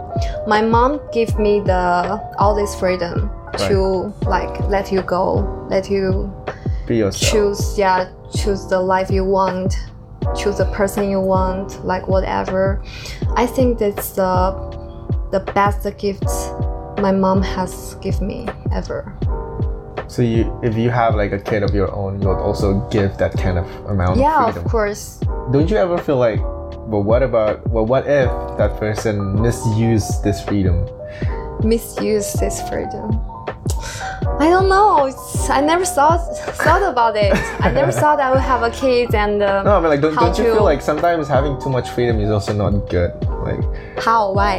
[0.47, 3.29] My mom gave me the all this freedom
[3.67, 6.31] to like let you go, let you
[6.87, 7.33] Be yourself.
[7.33, 9.75] choose yeah choose the life you want
[10.37, 12.83] choose the person you want like whatever.
[13.37, 14.53] I think that's the
[15.31, 16.29] the best gift
[17.01, 19.17] my mom has given me ever.
[20.09, 23.17] So you, if you have like a kid of your own, you would also give
[23.17, 25.21] that kind of amount yeah of of course.
[25.53, 30.45] Don't you ever feel like, well, what about, well, what if that person misused this
[30.45, 30.87] freedom?
[31.65, 33.21] misuse this freedom
[34.45, 36.21] i don't know it's, i never thought
[36.65, 37.33] thought about it
[37.67, 40.15] i never thought i would have a kid and uh, No, I mean, like, don't,
[40.15, 43.11] don't you to- feel like sometimes having too much freedom is also not good?
[43.49, 43.63] Like,
[44.07, 44.55] how why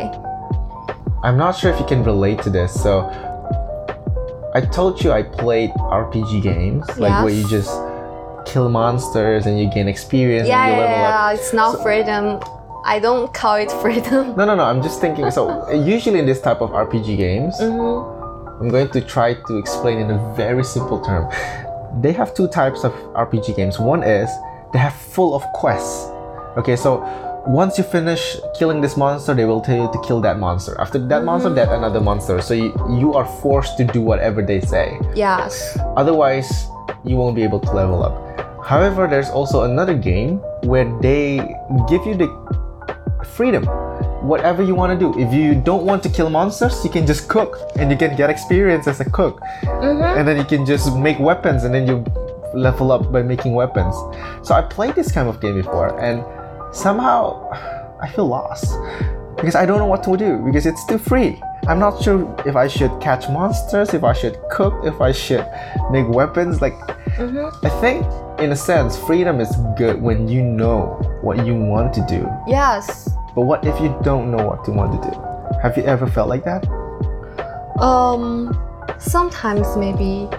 [1.26, 2.72] I'm not sure if you can relate to this.
[2.86, 2.92] So,
[4.54, 7.72] I told you I played RPG games, like where you just
[8.46, 11.12] kill monsters and you gain experience yeah and you yeah, level up.
[11.12, 12.26] yeah it's not freedom
[12.84, 14.64] i don't call it freedom No, no, no.
[14.72, 15.32] I'm just thinking.
[15.32, 15.44] So,
[15.96, 18.23] usually in this type of RPG games, Mhm.
[18.60, 21.30] I'm going to try to explain in a very simple term.
[22.02, 23.80] They have two types of RPG games.
[23.80, 24.30] One is
[24.74, 26.10] they have full of quests.
[26.58, 27.02] Okay, so
[27.46, 30.80] once you finish killing this monster, they will tell you to kill that monster.
[30.80, 31.26] After that mm.
[31.26, 32.42] monster, that another monster.
[32.42, 34.98] So you, you are forced to do whatever they say.
[35.16, 36.68] yes Otherwise,
[37.04, 38.66] you won't be able to level up.
[38.66, 41.38] However, there's also another game where they
[41.90, 42.30] give you the
[43.36, 43.66] freedom.
[44.24, 45.20] Whatever you want to do.
[45.20, 48.30] If you don't want to kill monsters, you can just cook and you can get
[48.30, 49.42] experience as a cook.
[49.42, 50.18] Mm-hmm.
[50.18, 52.06] And then you can just make weapons and then you
[52.54, 53.96] level up by making weapons.
[54.48, 56.24] So I played this kind of game before and
[56.74, 57.50] somehow
[58.02, 58.74] I feel lost
[59.36, 61.42] because I don't know what to do because it's too free.
[61.68, 65.46] I'm not sure if I should catch monsters, if I should cook, if I should
[65.92, 66.62] make weapons.
[66.62, 66.74] Like,
[67.18, 67.66] mm-hmm.
[67.66, 68.06] I think
[68.40, 72.30] in a sense, freedom is good when you know what you want to do.
[72.48, 75.60] yes But what if you don't know what you want to do?
[75.62, 76.68] Have you ever felt like that?
[77.82, 78.58] Um,
[79.00, 80.30] sometimes maybe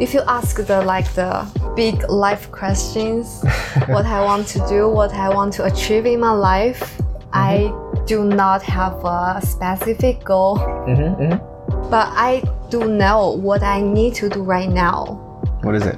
[0.00, 3.42] if you ask the like the big life questions,
[3.86, 7.00] what I want to do, what I want to achieve in my life,
[7.32, 7.72] I
[8.06, 11.90] do not have a specific goal, Mm-hmm, mm-hmm.
[11.90, 15.18] but I do know what I need to do right now.
[15.62, 15.96] What is it?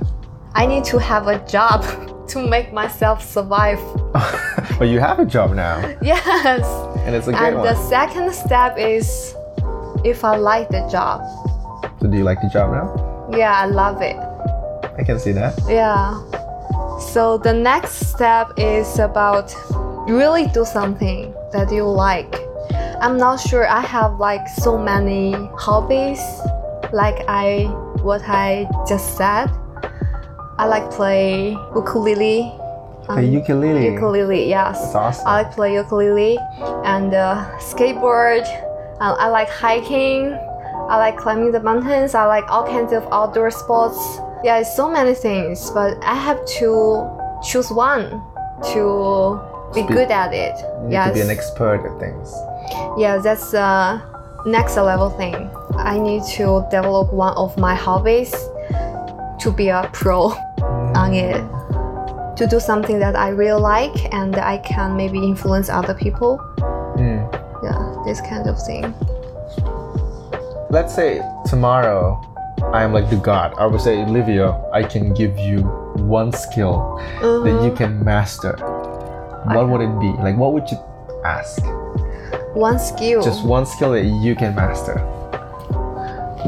[0.54, 1.82] I need to have a job
[2.28, 3.78] to make myself survive.
[4.78, 6.64] but you have a job now, Yes.
[7.06, 7.66] and it's a And one.
[7.66, 9.34] the second step is
[10.04, 11.20] if I like the job.
[12.00, 13.28] So do you like the job now?
[13.36, 14.16] Yeah, I love it.
[14.98, 15.54] I can see that.
[15.68, 16.20] Yeah.
[16.98, 19.54] So the next step is about
[20.08, 22.34] really do something that you like.
[23.00, 26.20] I'm not sure I have like so many hobbies
[26.92, 27.64] like I
[28.02, 29.50] what I just said.
[30.58, 32.52] I like play ukulele.
[33.08, 33.94] um, The ukulele.
[33.94, 34.80] Ukulele, yes.
[34.80, 35.26] That's awesome.
[35.26, 36.38] I like play ukulele
[36.84, 38.44] and uh, skateboard.
[39.00, 40.32] Uh, I like hiking.
[40.88, 42.14] I like climbing the mountains.
[42.14, 43.98] I like all kinds of outdoor sports.
[44.44, 47.08] Yeah, it's so many things, but I have to
[47.42, 48.22] choose one
[48.72, 49.40] to
[49.74, 50.54] be Speak- good at it.
[50.82, 51.08] You need yes.
[51.08, 52.32] to be an expert at things.
[52.96, 54.00] Yeah, that's the
[54.46, 55.50] next level thing.
[55.76, 58.32] I need to develop one of my hobbies
[59.44, 60.28] to be a pro
[60.96, 61.36] on it.
[62.36, 66.38] To do something that I really like and I can maybe influence other people.
[66.98, 67.22] Mm.
[67.62, 68.92] Yeah, this kind of thing.
[70.70, 72.20] Let's say tomorrow
[72.72, 73.54] I am like the god.
[73.58, 75.60] I would say, Olivia, I can give you
[76.18, 77.76] one skill that you Mhm.
[77.76, 78.56] can master.
[79.54, 80.10] What would it be?
[80.22, 80.78] Like, what would you
[81.24, 81.62] ask?
[82.54, 83.22] One skill.
[83.22, 84.96] Just one skill that you can master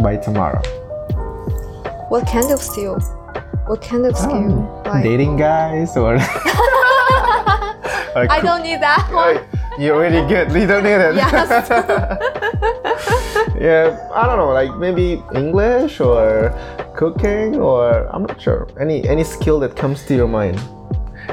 [0.02, 0.62] by tomorrow.
[2.08, 2.98] What kind of skill?
[3.66, 4.82] What kind of skill?
[4.84, 6.16] Like, Dating guys or.
[8.16, 9.44] I don't need that one.
[9.78, 10.50] You're already good.
[10.52, 11.14] You don't need it.
[11.16, 11.68] Yes.
[13.60, 16.50] yeah, I don't know, like maybe English or
[16.96, 18.68] cooking or I'm not sure.
[18.80, 20.58] Any any skill that comes to your mind.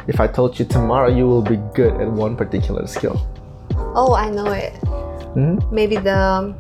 [0.08, 3.22] If I told you tomorrow you will be good at one particular skill.
[3.96, 4.74] Oh, I know it.
[5.38, 6.54] hmm Maybe the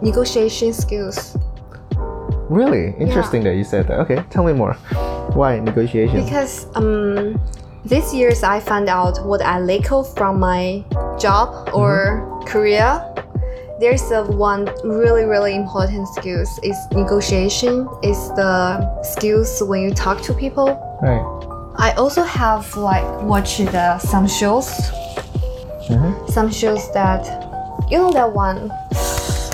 [0.00, 1.36] negotiation skills.
[2.50, 4.00] Really interesting that you said that.
[4.00, 4.74] Okay, tell me more.
[5.34, 6.24] Why negotiation?
[6.24, 7.40] Because um,
[7.84, 10.84] this years I found out what I lack of from my
[11.18, 13.00] job or career.
[13.80, 17.88] There's a one really really important skills is negotiation.
[18.02, 20.68] Is the skills when you talk to people.
[21.02, 21.24] right.
[21.76, 24.68] I also have like watched uh, some shows.
[25.90, 26.30] Mhm.
[26.30, 27.26] Some shows that
[27.90, 28.70] you know that one.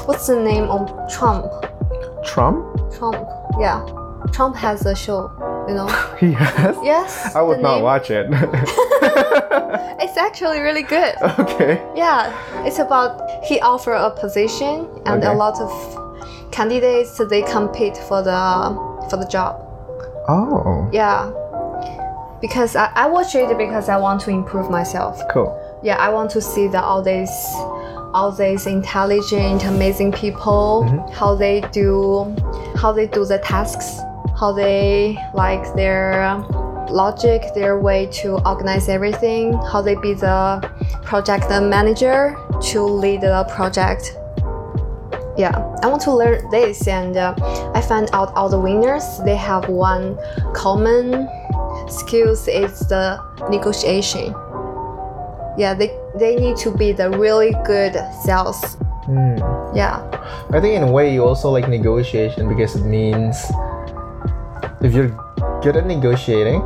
[0.06, 1.46] What's the name of Trump?
[2.24, 2.64] Trump?
[2.96, 3.28] Trump.
[3.58, 3.84] Yeah,
[4.32, 5.30] Trump has a show.
[5.68, 5.88] You know.
[6.20, 6.76] Yes.
[6.82, 7.34] Yes.
[7.36, 7.84] I would not name.
[7.84, 8.26] watch it.
[10.02, 11.14] It's actually really good.
[11.38, 11.80] okay.
[11.94, 12.32] Yeah,
[12.66, 15.70] it's about he offer a position and a lot of
[16.50, 18.40] candidates they compete for the
[19.08, 19.60] for the job.
[20.28, 20.88] Oh.
[20.92, 21.30] Yeah,
[22.40, 25.20] because I, I watch it because I want to improve myself.
[25.30, 25.54] Cool.
[25.82, 27.30] Yeah, I want to see that all these
[28.12, 32.34] all these intelligent, amazing people, how they do
[32.76, 34.00] how they do the tasks,
[34.38, 36.38] how they like their
[36.88, 40.70] logic, their way to organize everything, how they be the
[41.04, 44.16] project manager to lead the project.
[45.36, 47.34] Yeah, I want to learn this, and uh,
[47.74, 50.18] I found out all the winners they have one
[50.54, 51.28] common
[51.88, 53.20] skills is the
[53.50, 54.34] negotiation
[55.58, 58.76] yeah they they need to be the really good sales
[59.10, 59.34] Hmm.
[59.74, 59.98] yeah
[60.52, 63.34] I think in a way you also like negotiation because it means
[64.82, 65.10] if you're
[65.62, 66.60] good at negotiating,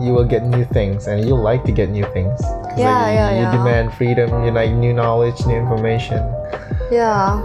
[0.00, 2.40] you will get new things and you like to get new things
[2.78, 3.52] Yeah, like, yeah, you yeah.
[3.52, 6.22] demand freedom, you like new knowledge, new information.
[6.90, 7.38] yeah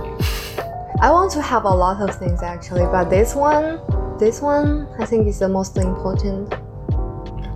[1.01, 3.77] i want to have a lot of things actually but this one
[4.17, 6.49] this one i think is the most important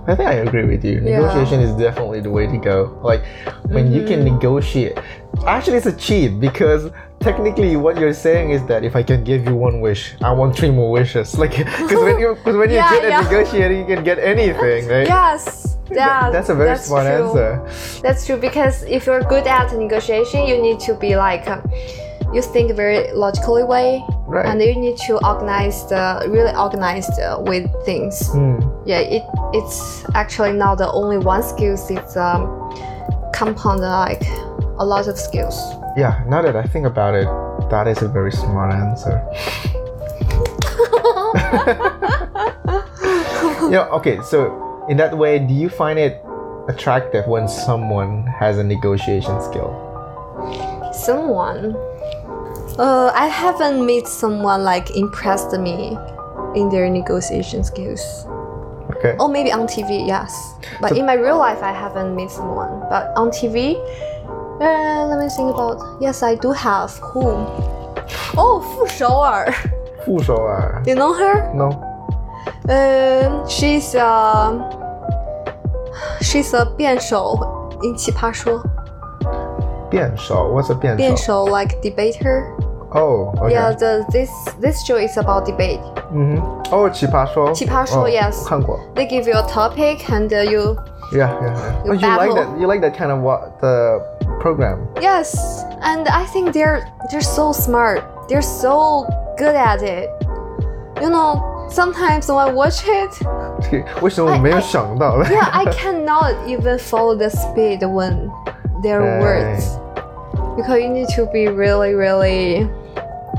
[0.06, 1.00] I think I agree with you.
[1.04, 1.20] Yeah.
[1.20, 2.98] Negotiation is definitely the way to go.
[3.02, 3.22] Like
[3.68, 4.34] when you can Mm-hmm.
[4.34, 4.98] negotiate.
[5.46, 9.44] Actually, it's a cheat because technically what you're saying is that if I can give
[9.46, 11.34] you one wish, I want three more wishes.
[11.42, 13.20] Like because when you because when you're Yeah, good at yeah.
[13.22, 15.06] negotiating, you can get anything, right?
[15.06, 17.26] yes yeah That's a very that's smart true.
[17.26, 18.00] answer.
[18.00, 21.60] that's true because if you're good at negotiation you need to be like uh,
[22.32, 24.46] you think very logically way Right.
[24.46, 28.60] and you need to organize the really organized uh, with things Hmm.
[28.86, 32.46] yeah it it's actually not the only one skills it's um
[33.34, 34.22] compound like
[34.78, 35.56] a lot of skills
[35.96, 37.26] Yeah, now that I think about it,
[37.68, 39.20] that is a very smart answer.
[43.70, 46.22] yeah, okay, so in that way, do you find it
[46.68, 49.74] attractive when someone has a negotiation skill?
[50.92, 51.76] someone
[52.78, 55.96] uh i haven't met someone like impressed me
[56.54, 58.26] in their negotiation skills
[58.99, 59.15] Okay.
[59.19, 62.81] or maybe on tv yes but So- in my real life i haven't met someone
[62.89, 63.75] but on tv
[64.61, 67.23] uh, let me think about yes i do have who
[68.37, 69.51] oh fu shou'er
[70.05, 71.69] 副手啊 you know her No.
[72.69, 74.63] Um, she's um,
[76.21, 77.37] she's a 辩手
[77.83, 78.61] in 奇葩说。
[79.89, 82.43] 辩手 What's a 辩手辩手 like debater.
[82.91, 83.53] Oh, okay.
[83.53, 84.29] Yeah, the this
[84.61, 85.79] this show is about debate.
[86.13, 86.63] 嗯哼。
[86.71, 87.51] 哦，奇葩说。
[87.53, 88.79] 奇葩说 Oh, yes 看过。
[88.95, 90.77] They give you a topic and uh, you
[91.11, 91.83] Yeah, yeah, yeah.
[91.85, 92.35] You Oh, you like battle.
[92.35, 92.59] that?
[92.59, 93.99] You like that kind of what the
[94.39, 94.87] program?
[95.01, 95.35] yes,
[95.81, 98.01] and I think they're they're so smart.
[98.29, 99.05] They're so
[99.37, 100.09] good at it.
[101.01, 103.11] You know, sometimes when I watch it,
[104.01, 105.25] 为什么我没有想到呢？
[105.29, 108.29] yeah, I cannot even follow the speed when
[108.81, 109.21] their Right.
[109.21, 109.77] words.
[110.55, 112.67] Because you need to be really, really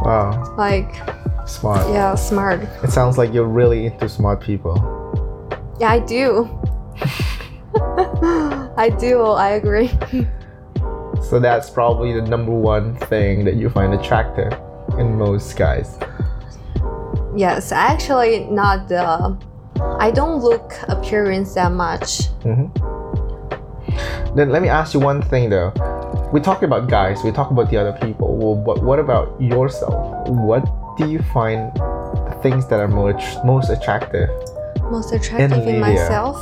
[0.01, 0.95] wow, like
[1.47, 1.87] smart.
[1.89, 2.61] yeah, smart.
[2.83, 4.75] It sounds like you're really into smart people.
[5.79, 6.49] Yeah, I do.
[8.77, 9.21] I do.
[9.23, 9.89] I agree.
[11.23, 14.53] So that's probably the number one thing that you find attractive
[14.97, 15.97] in most guys.
[17.35, 19.37] Yes, actually not the.
[19.99, 22.29] I don't look appearance that much.
[22.43, 23.00] Mm-hmm.
[24.35, 25.73] Then let me ask you one thing though.
[26.31, 28.37] We talk about guys, we talk about the other people.
[28.37, 30.29] Well, but what about yourself?
[30.29, 30.63] What
[30.97, 34.29] do you find the things that are most most attractive?
[34.89, 35.81] Most attractive in, media.
[35.81, 36.37] myself.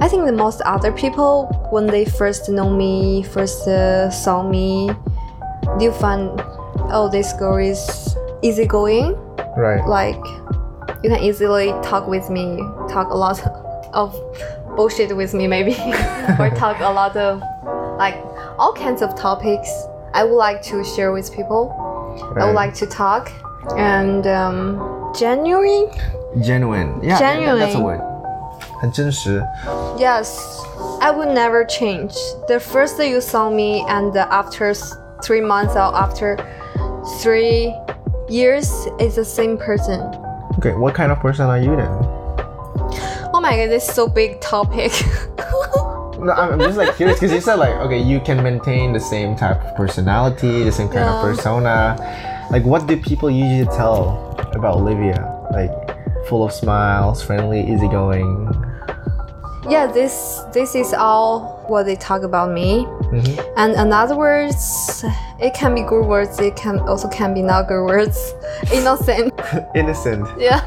[0.00, 4.90] I think the most other people when they first know me, first uh, saw me,
[5.78, 6.30] they find
[6.90, 9.14] oh this girl is easygoing.
[9.56, 9.84] Right.
[9.86, 10.22] Like
[11.02, 12.58] you can easily talk with me,
[12.88, 13.40] talk a lot
[13.92, 14.14] of
[14.77, 15.73] bullshit with me maybe,
[16.39, 17.41] or talk a lot of
[17.97, 18.15] like
[18.57, 19.69] all kinds of topics.
[20.13, 21.71] I would like to share with people.
[22.21, 22.45] I Right.
[22.45, 23.31] would like to talk
[23.77, 25.89] and um, genuine.
[26.41, 26.99] Genuine.
[27.01, 27.59] Yeah, Genuine.
[27.59, 28.01] that's a word.
[28.81, 29.41] 很真实.
[29.97, 30.37] Yes,
[31.01, 32.13] I would never change.
[32.47, 36.37] The first day you saw me, and after s- three months or after
[37.21, 37.73] three
[38.29, 40.01] years, it's the same person.
[40.59, 41.89] Okay, what kind of person are you then?
[43.38, 44.90] Oh my god, this is so big topic.
[46.18, 49.36] No, I'm just like curious because you said like okay, you can maintain the same
[49.36, 51.94] type of personality, the same kind of persona.
[52.50, 55.22] Like, what do people usually tell about Olivia?
[55.52, 55.70] Like,
[56.26, 58.50] full of smiles, friendly, easygoing.
[59.70, 62.84] yeah, this this is all what they talk about me.
[63.14, 63.52] Mhm.
[63.56, 65.04] And another words,
[65.38, 66.40] it can be good words.
[66.40, 68.34] It can also can be not good words.
[68.72, 69.30] Innocent.
[69.76, 70.26] Innocent.
[70.36, 70.62] yeah.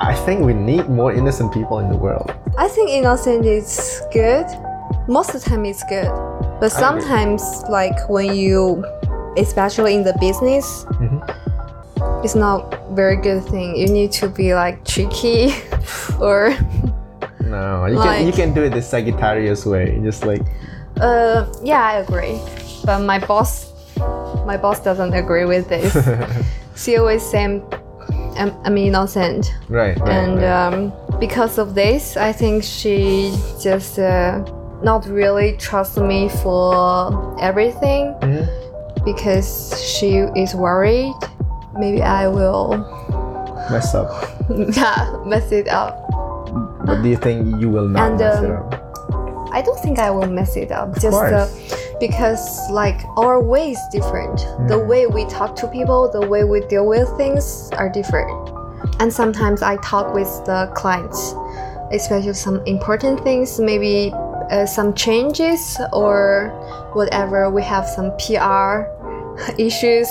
[0.00, 2.32] I think we need more innocent people in the world.
[2.56, 4.46] I think innocent is good.
[5.08, 6.10] Most of the time it's good.
[6.60, 8.84] But sometimes like when you
[9.36, 11.22] especially in the business Mhm.
[12.24, 13.76] it's not very good thing.
[13.76, 15.54] You need to be like tricky
[16.20, 16.54] or
[17.40, 20.42] No, you can you can do it the Sagittarius way, just like
[21.00, 22.40] uh yeah, I agree.
[22.84, 23.72] But my boss
[24.46, 25.94] my boss doesn't agree with this.
[26.76, 27.60] she always say
[28.38, 29.52] I'm, innocent.
[29.68, 30.08] right, right.
[30.08, 30.46] and right.
[30.46, 34.38] um, because of this i think she just uh,
[34.82, 38.46] not really trust me for everything Mhm.
[39.04, 41.14] because she is worried
[41.78, 42.78] maybe i will
[43.70, 44.08] mess up.
[44.50, 45.94] yeah, mess it up
[46.86, 49.50] But do you think you will not And, mess it um, up?
[49.52, 51.46] i don't think i will mess it up just uh.
[52.00, 54.38] Because like our way is different.
[54.68, 54.86] The Mm.
[54.88, 58.30] way we talk to people the way we deal with things are different.
[59.00, 61.34] And sometimes i talk with the clients
[61.90, 64.12] especially some important things maybe
[64.50, 66.50] uh, some changes or
[66.94, 67.50] whatever.
[67.50, 68.84] We have some pr
[69.58, 70.10] issues.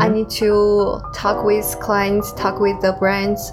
[0.00, 0.14] I Mhm.
[0.14, 3.52] need to talk with clients talk with the brands.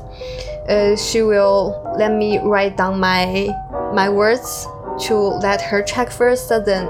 [0.69, 3.49] Uh, she will let me write down my
[3.93, 4.67] my words
[5.07, 6.87] to let her check first then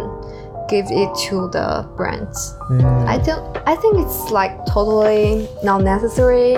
[0.72, 2.56] give it to the brands.
[2.70, 3.06] Mm.
[3.08, 6.58] i don't i think it's like totally not necessary.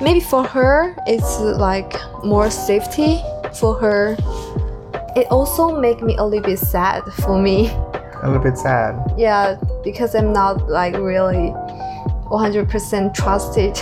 [0.00, 1.92] Maybe for her it's like
[2.24, 3.20] more safety
[3.60, 4.16] for her.
[5.16, 7.68] It also make me a little bit sad for me.
[8.22, 8.94] A little bit sad.
[9.18, 11.52] yeah because i'm not like really
[12.30, 13.74] 100% trusted.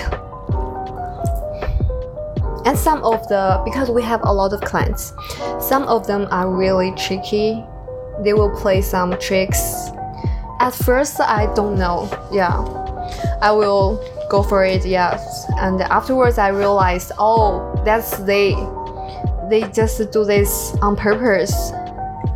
[2.67, 5.13] And some of the because we have a lot of clients
[5.61, 7.65] some of them are really tricky
[8.23, 9.91] they will play some tricks.
[10.61, 12.09] At first i don't know.
[12.33, 12.59] Yeah.
[13.41, 13.99] I will
[14.31, 18.55] go for it yes and afterwards i realized oh that's they.
[19.49, 21.55] They just do this on purpose.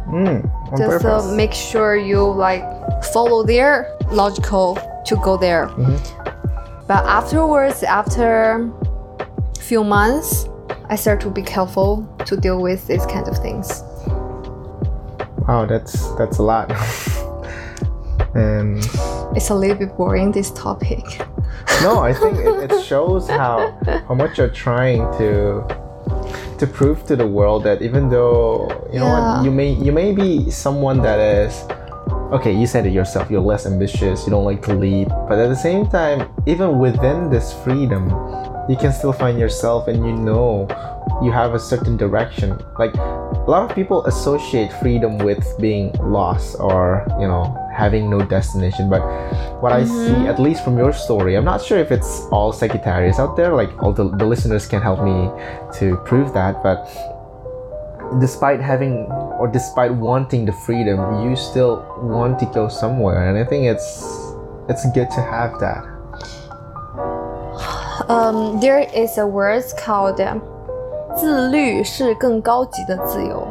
[0.09, 1.25] Mm, on just purpose.
[1.27, 2.65] uh, make sure you like
[3.13, 5.67] follow their logical to go there.
[5.69, 5.99] Mhm.
[6.87, 8.71] but afterwards after
[9.61, 10.49] few months
[10.91, 13.83] i start to be careful to deal with these kind of things
[15.53, 16.73] Wow, that's that's a lot.
[18.35, 21.05] and um, it's a little bit boring this topic
[21.83, 23.77] no, I think it, it shows how
[24.09, 25.61] how much you're trying to
[26.57, 29.37] to prove to the world that even though you know Yeah.
[29.37, 31.53] what you may you may be someone that is
[32.33, 35.49] okay you said it yourself you're less ambitious you don't like to lead but at
[35.53, 38.09] the same time even within this freedom
[38.69, 40.69] you can still find yourself and you know
[41.23, 42.59] you have a certain direction.
[42.79, 48.25] Like a lot of people associate freedom with being lost or you know having no
[48.25, 48.89] destination.
[48.89, 49.03] But
[49.63, 50.27] what i see mm-hmm.
[50.27, 53.71] at least from your story i'm not sure if it's all sagittarius out there like
[53.81, 55.31] all the, the listeners can help me
[55.79, 56.85] to prove that but
[58.21, 59.07] despite having
[59.39, 63.29] or despite wanting the freedom you still want to go somewhere.
[63.29, 64.03] And i think it's
[64.69, 65.92] it's good to have that
[68.08, 70.42] um, there is a word called um,
[71.16, 73.48] 自律是更高级的自由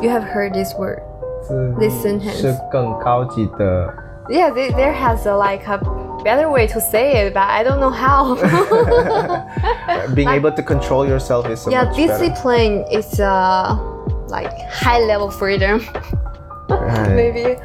[0.00, 1.00] you have heard this word
[1.78, 3.92] This sentence 是更高级的
[4.28, 5.78] Yeah, there, there has a, like a
[6.22, 8.36] better way to say it, but I don't know how.
[10.14, 12.18] being able to control yourself is so yeah, much better.
[12.18, 13.76] discipline is uh,
[14.28, 15.84] like high level freedom.
[16.68, 17.14] Right.
[17.14, 17.56] Maybe.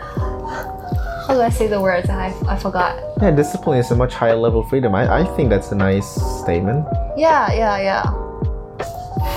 [1.26, 2.08] how do I say the words?
[2.10, 2.98] I, I forgot.
[3.20, 4.94] Yeah, discipline is a much higher level of freedom.
[4.94, 6.08] I, I think that's a nice
[6.42, 6.86] statement.
[7.16, 8.10] Yeah, yeah, yeah.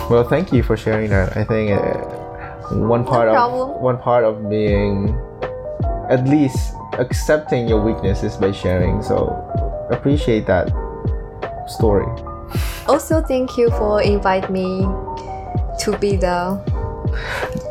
[0.09, 1.37] Well, thank you for sharing that.
[1.37, 1.97] I think uh,
[2.87, 3.81] one part of problem.
[3.81, 5.15] one part of being
[6.09, 9.03] at least accepting your weaknesses by sharing.
[9.03, 9.29] So
[9.91, 10.69] appreciate that
[11.67, 12.07] story.
[12.87, 14.81] Also, thank you for invite me
[15.79, 16.61] to be the.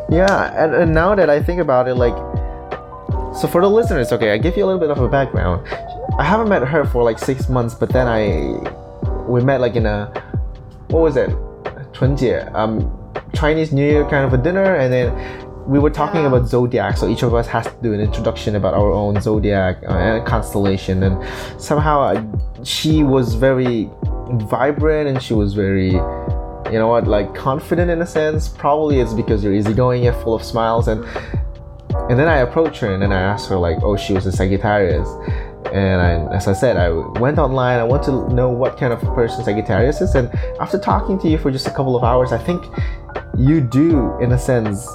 [0.09, 2.15] Yeah, and, and now that I think about it, like,
[3.41, 5.66] so for the listeners, okay, I give you a little bit of a background.
[6.18, 8.59] I haven't met her for like six months, but then I,
[9.26, 10.07] we met like in a,
[10.89, 11.30] what was it,
[11.93, 12.91] 春节, um,
[13.35, 15.12] Chinese New Year kind of a dinner, and then
[15.66, 16.28] we were talking Yeah.
[16.28, 16.97] about zodiac.
[16.97, 20.26] So each of us has to do an introduction about our own zodiac uh, and
[20.26, 21.16] constellation, and
[21.61, 22.24] somehow I,
[22.64, 23.89] she was very
[24.49, 25.91] vibrant and she was very
[26.72, 30.35] you know what like confident in a sense probably it's because you're easygoing and full
[30.35, 31.05] of smiles and
[32.11, 34.33] and then i approached her and then i asked her like oh she was a
[34.33, 35.09] sagittarius.
[35.73, 37.81] And I, as i said i went online.
[37.81, 40.15] I want to know what kind of person sagittarius is.
[40.15, 42.63] And after talking to you for just a couple of hours i think
[43.37, 44.87] you do in a sense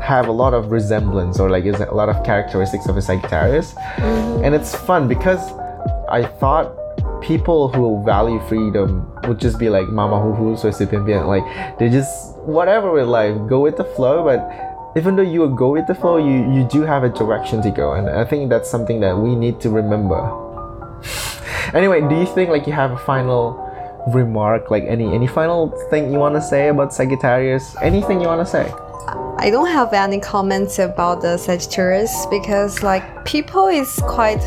[0.00, 3.72] have a lot of resemblance or like is a lot of characteristics of a sagittarius.
[3.72, 4.44] Mm-hmm.
[4.44, 5.40] And it's fun because
[6.10, 6.76] i thought
[7.22, 12.36] people who value freedom would just be like mama hu hu so like they just
[12.40, 14.24] whatever with life go with the flow.
[14.24, 17.70] But even though you go with the flow you you do have a direction to
[17.70, 20.20] go and i think that's something that we need to remember.
[21.74, 23.56] Anyway do you think like you have a final
[24.08, 24.70] remark?
[24.70, 27.76] Like any any final thing you want to say about sagittarius?
[27.80, 28.70] Anything you want to say?
[29.38, 34.40] I don't have any comments about the Sagittarius because like people is quite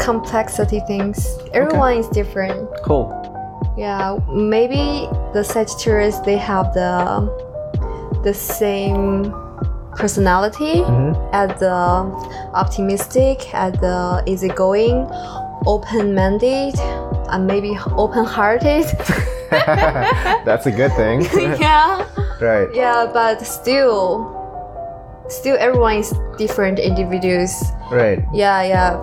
[0.00, 1.38] complexity things.
[1.52, 2.68] Everyone is different.
[2.82, 3.14] cool.
[3.76, 7.30] Yeah, maybe the Sagittarius they have the
[8.24, 9.32] the same
[9.96, 11.16] personality Mhm.
[11.32, 11.76] as the
[12.54, 15.06] optimistic, as the easygoing,
[15.66, 16.74] open-minded,
[17.30, 18.84] and maybe open-hearted.
[20.44, 21.22] that's a good thing
[21.58, 22.04] yeah,
[22.40, 24.28] right yeah, but still,
[25.28, 27.52] still everyone is different individuals.
[27.90, 28.96] right Yeah, yeah.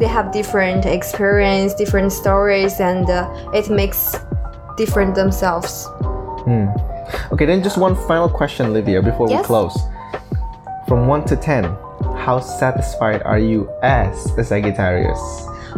[0.00, 4.16] They have different experience, different stories, and uh, it makes
[4.76, 5.86] different themselves.
[6.42, 6.66] Hmm.
[7.30, 9.46] Okay, then just one final question, Livia, before we Yes.
[9.46, 9.78] close.
[10.92, 11.64] From 1 to 10,
[12.18, 15.18] how satisfied are you as a Sagittarius?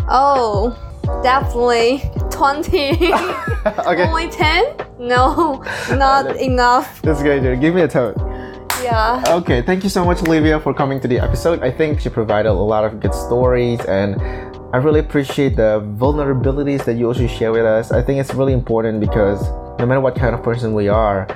[0.09, 0.75] Oh,
[1.23, 2.03] definitely
[2.33, 3.15] 20.
[3.87, 4.75] okay, Only 10?
[4.99, 7.01] No, not enough.
[7.03, 7.45] that's great.
[7.45, 7.61] dude.
[7.61, 8.15] Give me a tone.
[8.83, 9.23] Yeah.
[9.29, 11.63] Okay, thank you so much, Olivia, for coming to the episode.
[11.63, 14.21] I think she provided a lot of good stories, and
[14.75, 17.93] I really appreciate the vulnerabilities that you also share with us.
[17.93, 19.45] I think it's really important because
[19.79, 21.29] no matter what kind of person we are,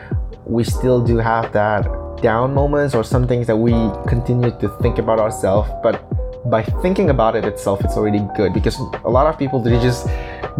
[0.46, 1.86] we still do have that
[2.20, 3.72] down moments or some things that we
[4.06, 6.02] continue to think about ourselves, but
[6.50, 10.06] by thinking about it itself, it's already good because a lot of people they just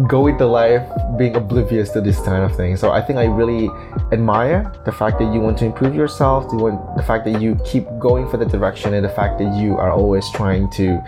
[0.07, 0.87] go with the life
[1.17, 2.77] being oblivious to this kind of thing.
[2.77, 3.69] So I think I really
[4.11, 8.29] admire the fact that you want to improve yourself, the, fact that you keep going
[8.29, 11.01] for the direction, and the fact that you are always trying to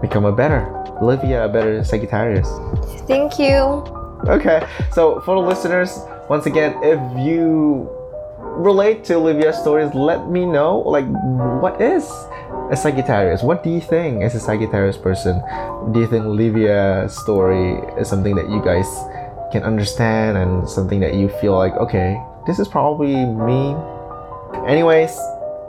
[0.00, 2.48] become a better Olivia, a better Sagittarius.
[3.06, 3.84] Thank you.
[4.26, 7.95] Okay, so for the listeners, once again, if you
[8.56, 10.78] relate to Olivia's stories, let me know.
[10.80, 11.06] Like,
[11.60, 12.08] what is
[12.70, 13.42] a Sagittarius?
[13.42, 15.42] What do you think is a Sagittarius person?
[15.92, 18.88] Do you think Olivia's story is something that you guys
[19.52, 23.76] can understand and something that you feel like, okay, this is probably me?
[24.66, 25.16] Anyways,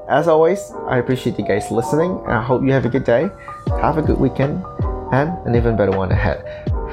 [0.10, 2.24] as always, I appreciate you guys listening.
[2.26, 3.30] I hope you have a good day,
[3.82, 4.64] have a good weekend,
[5.12, 6.44] and an even better one ahead.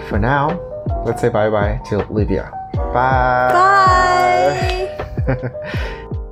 [0.09, 0.61] For now,
[1.07, 2.51] let's say bye bye to Olivia.
[2.75, 3.51] Bye.
[3.53, 4.84] Bye.
[5.27, 6.24] ha ha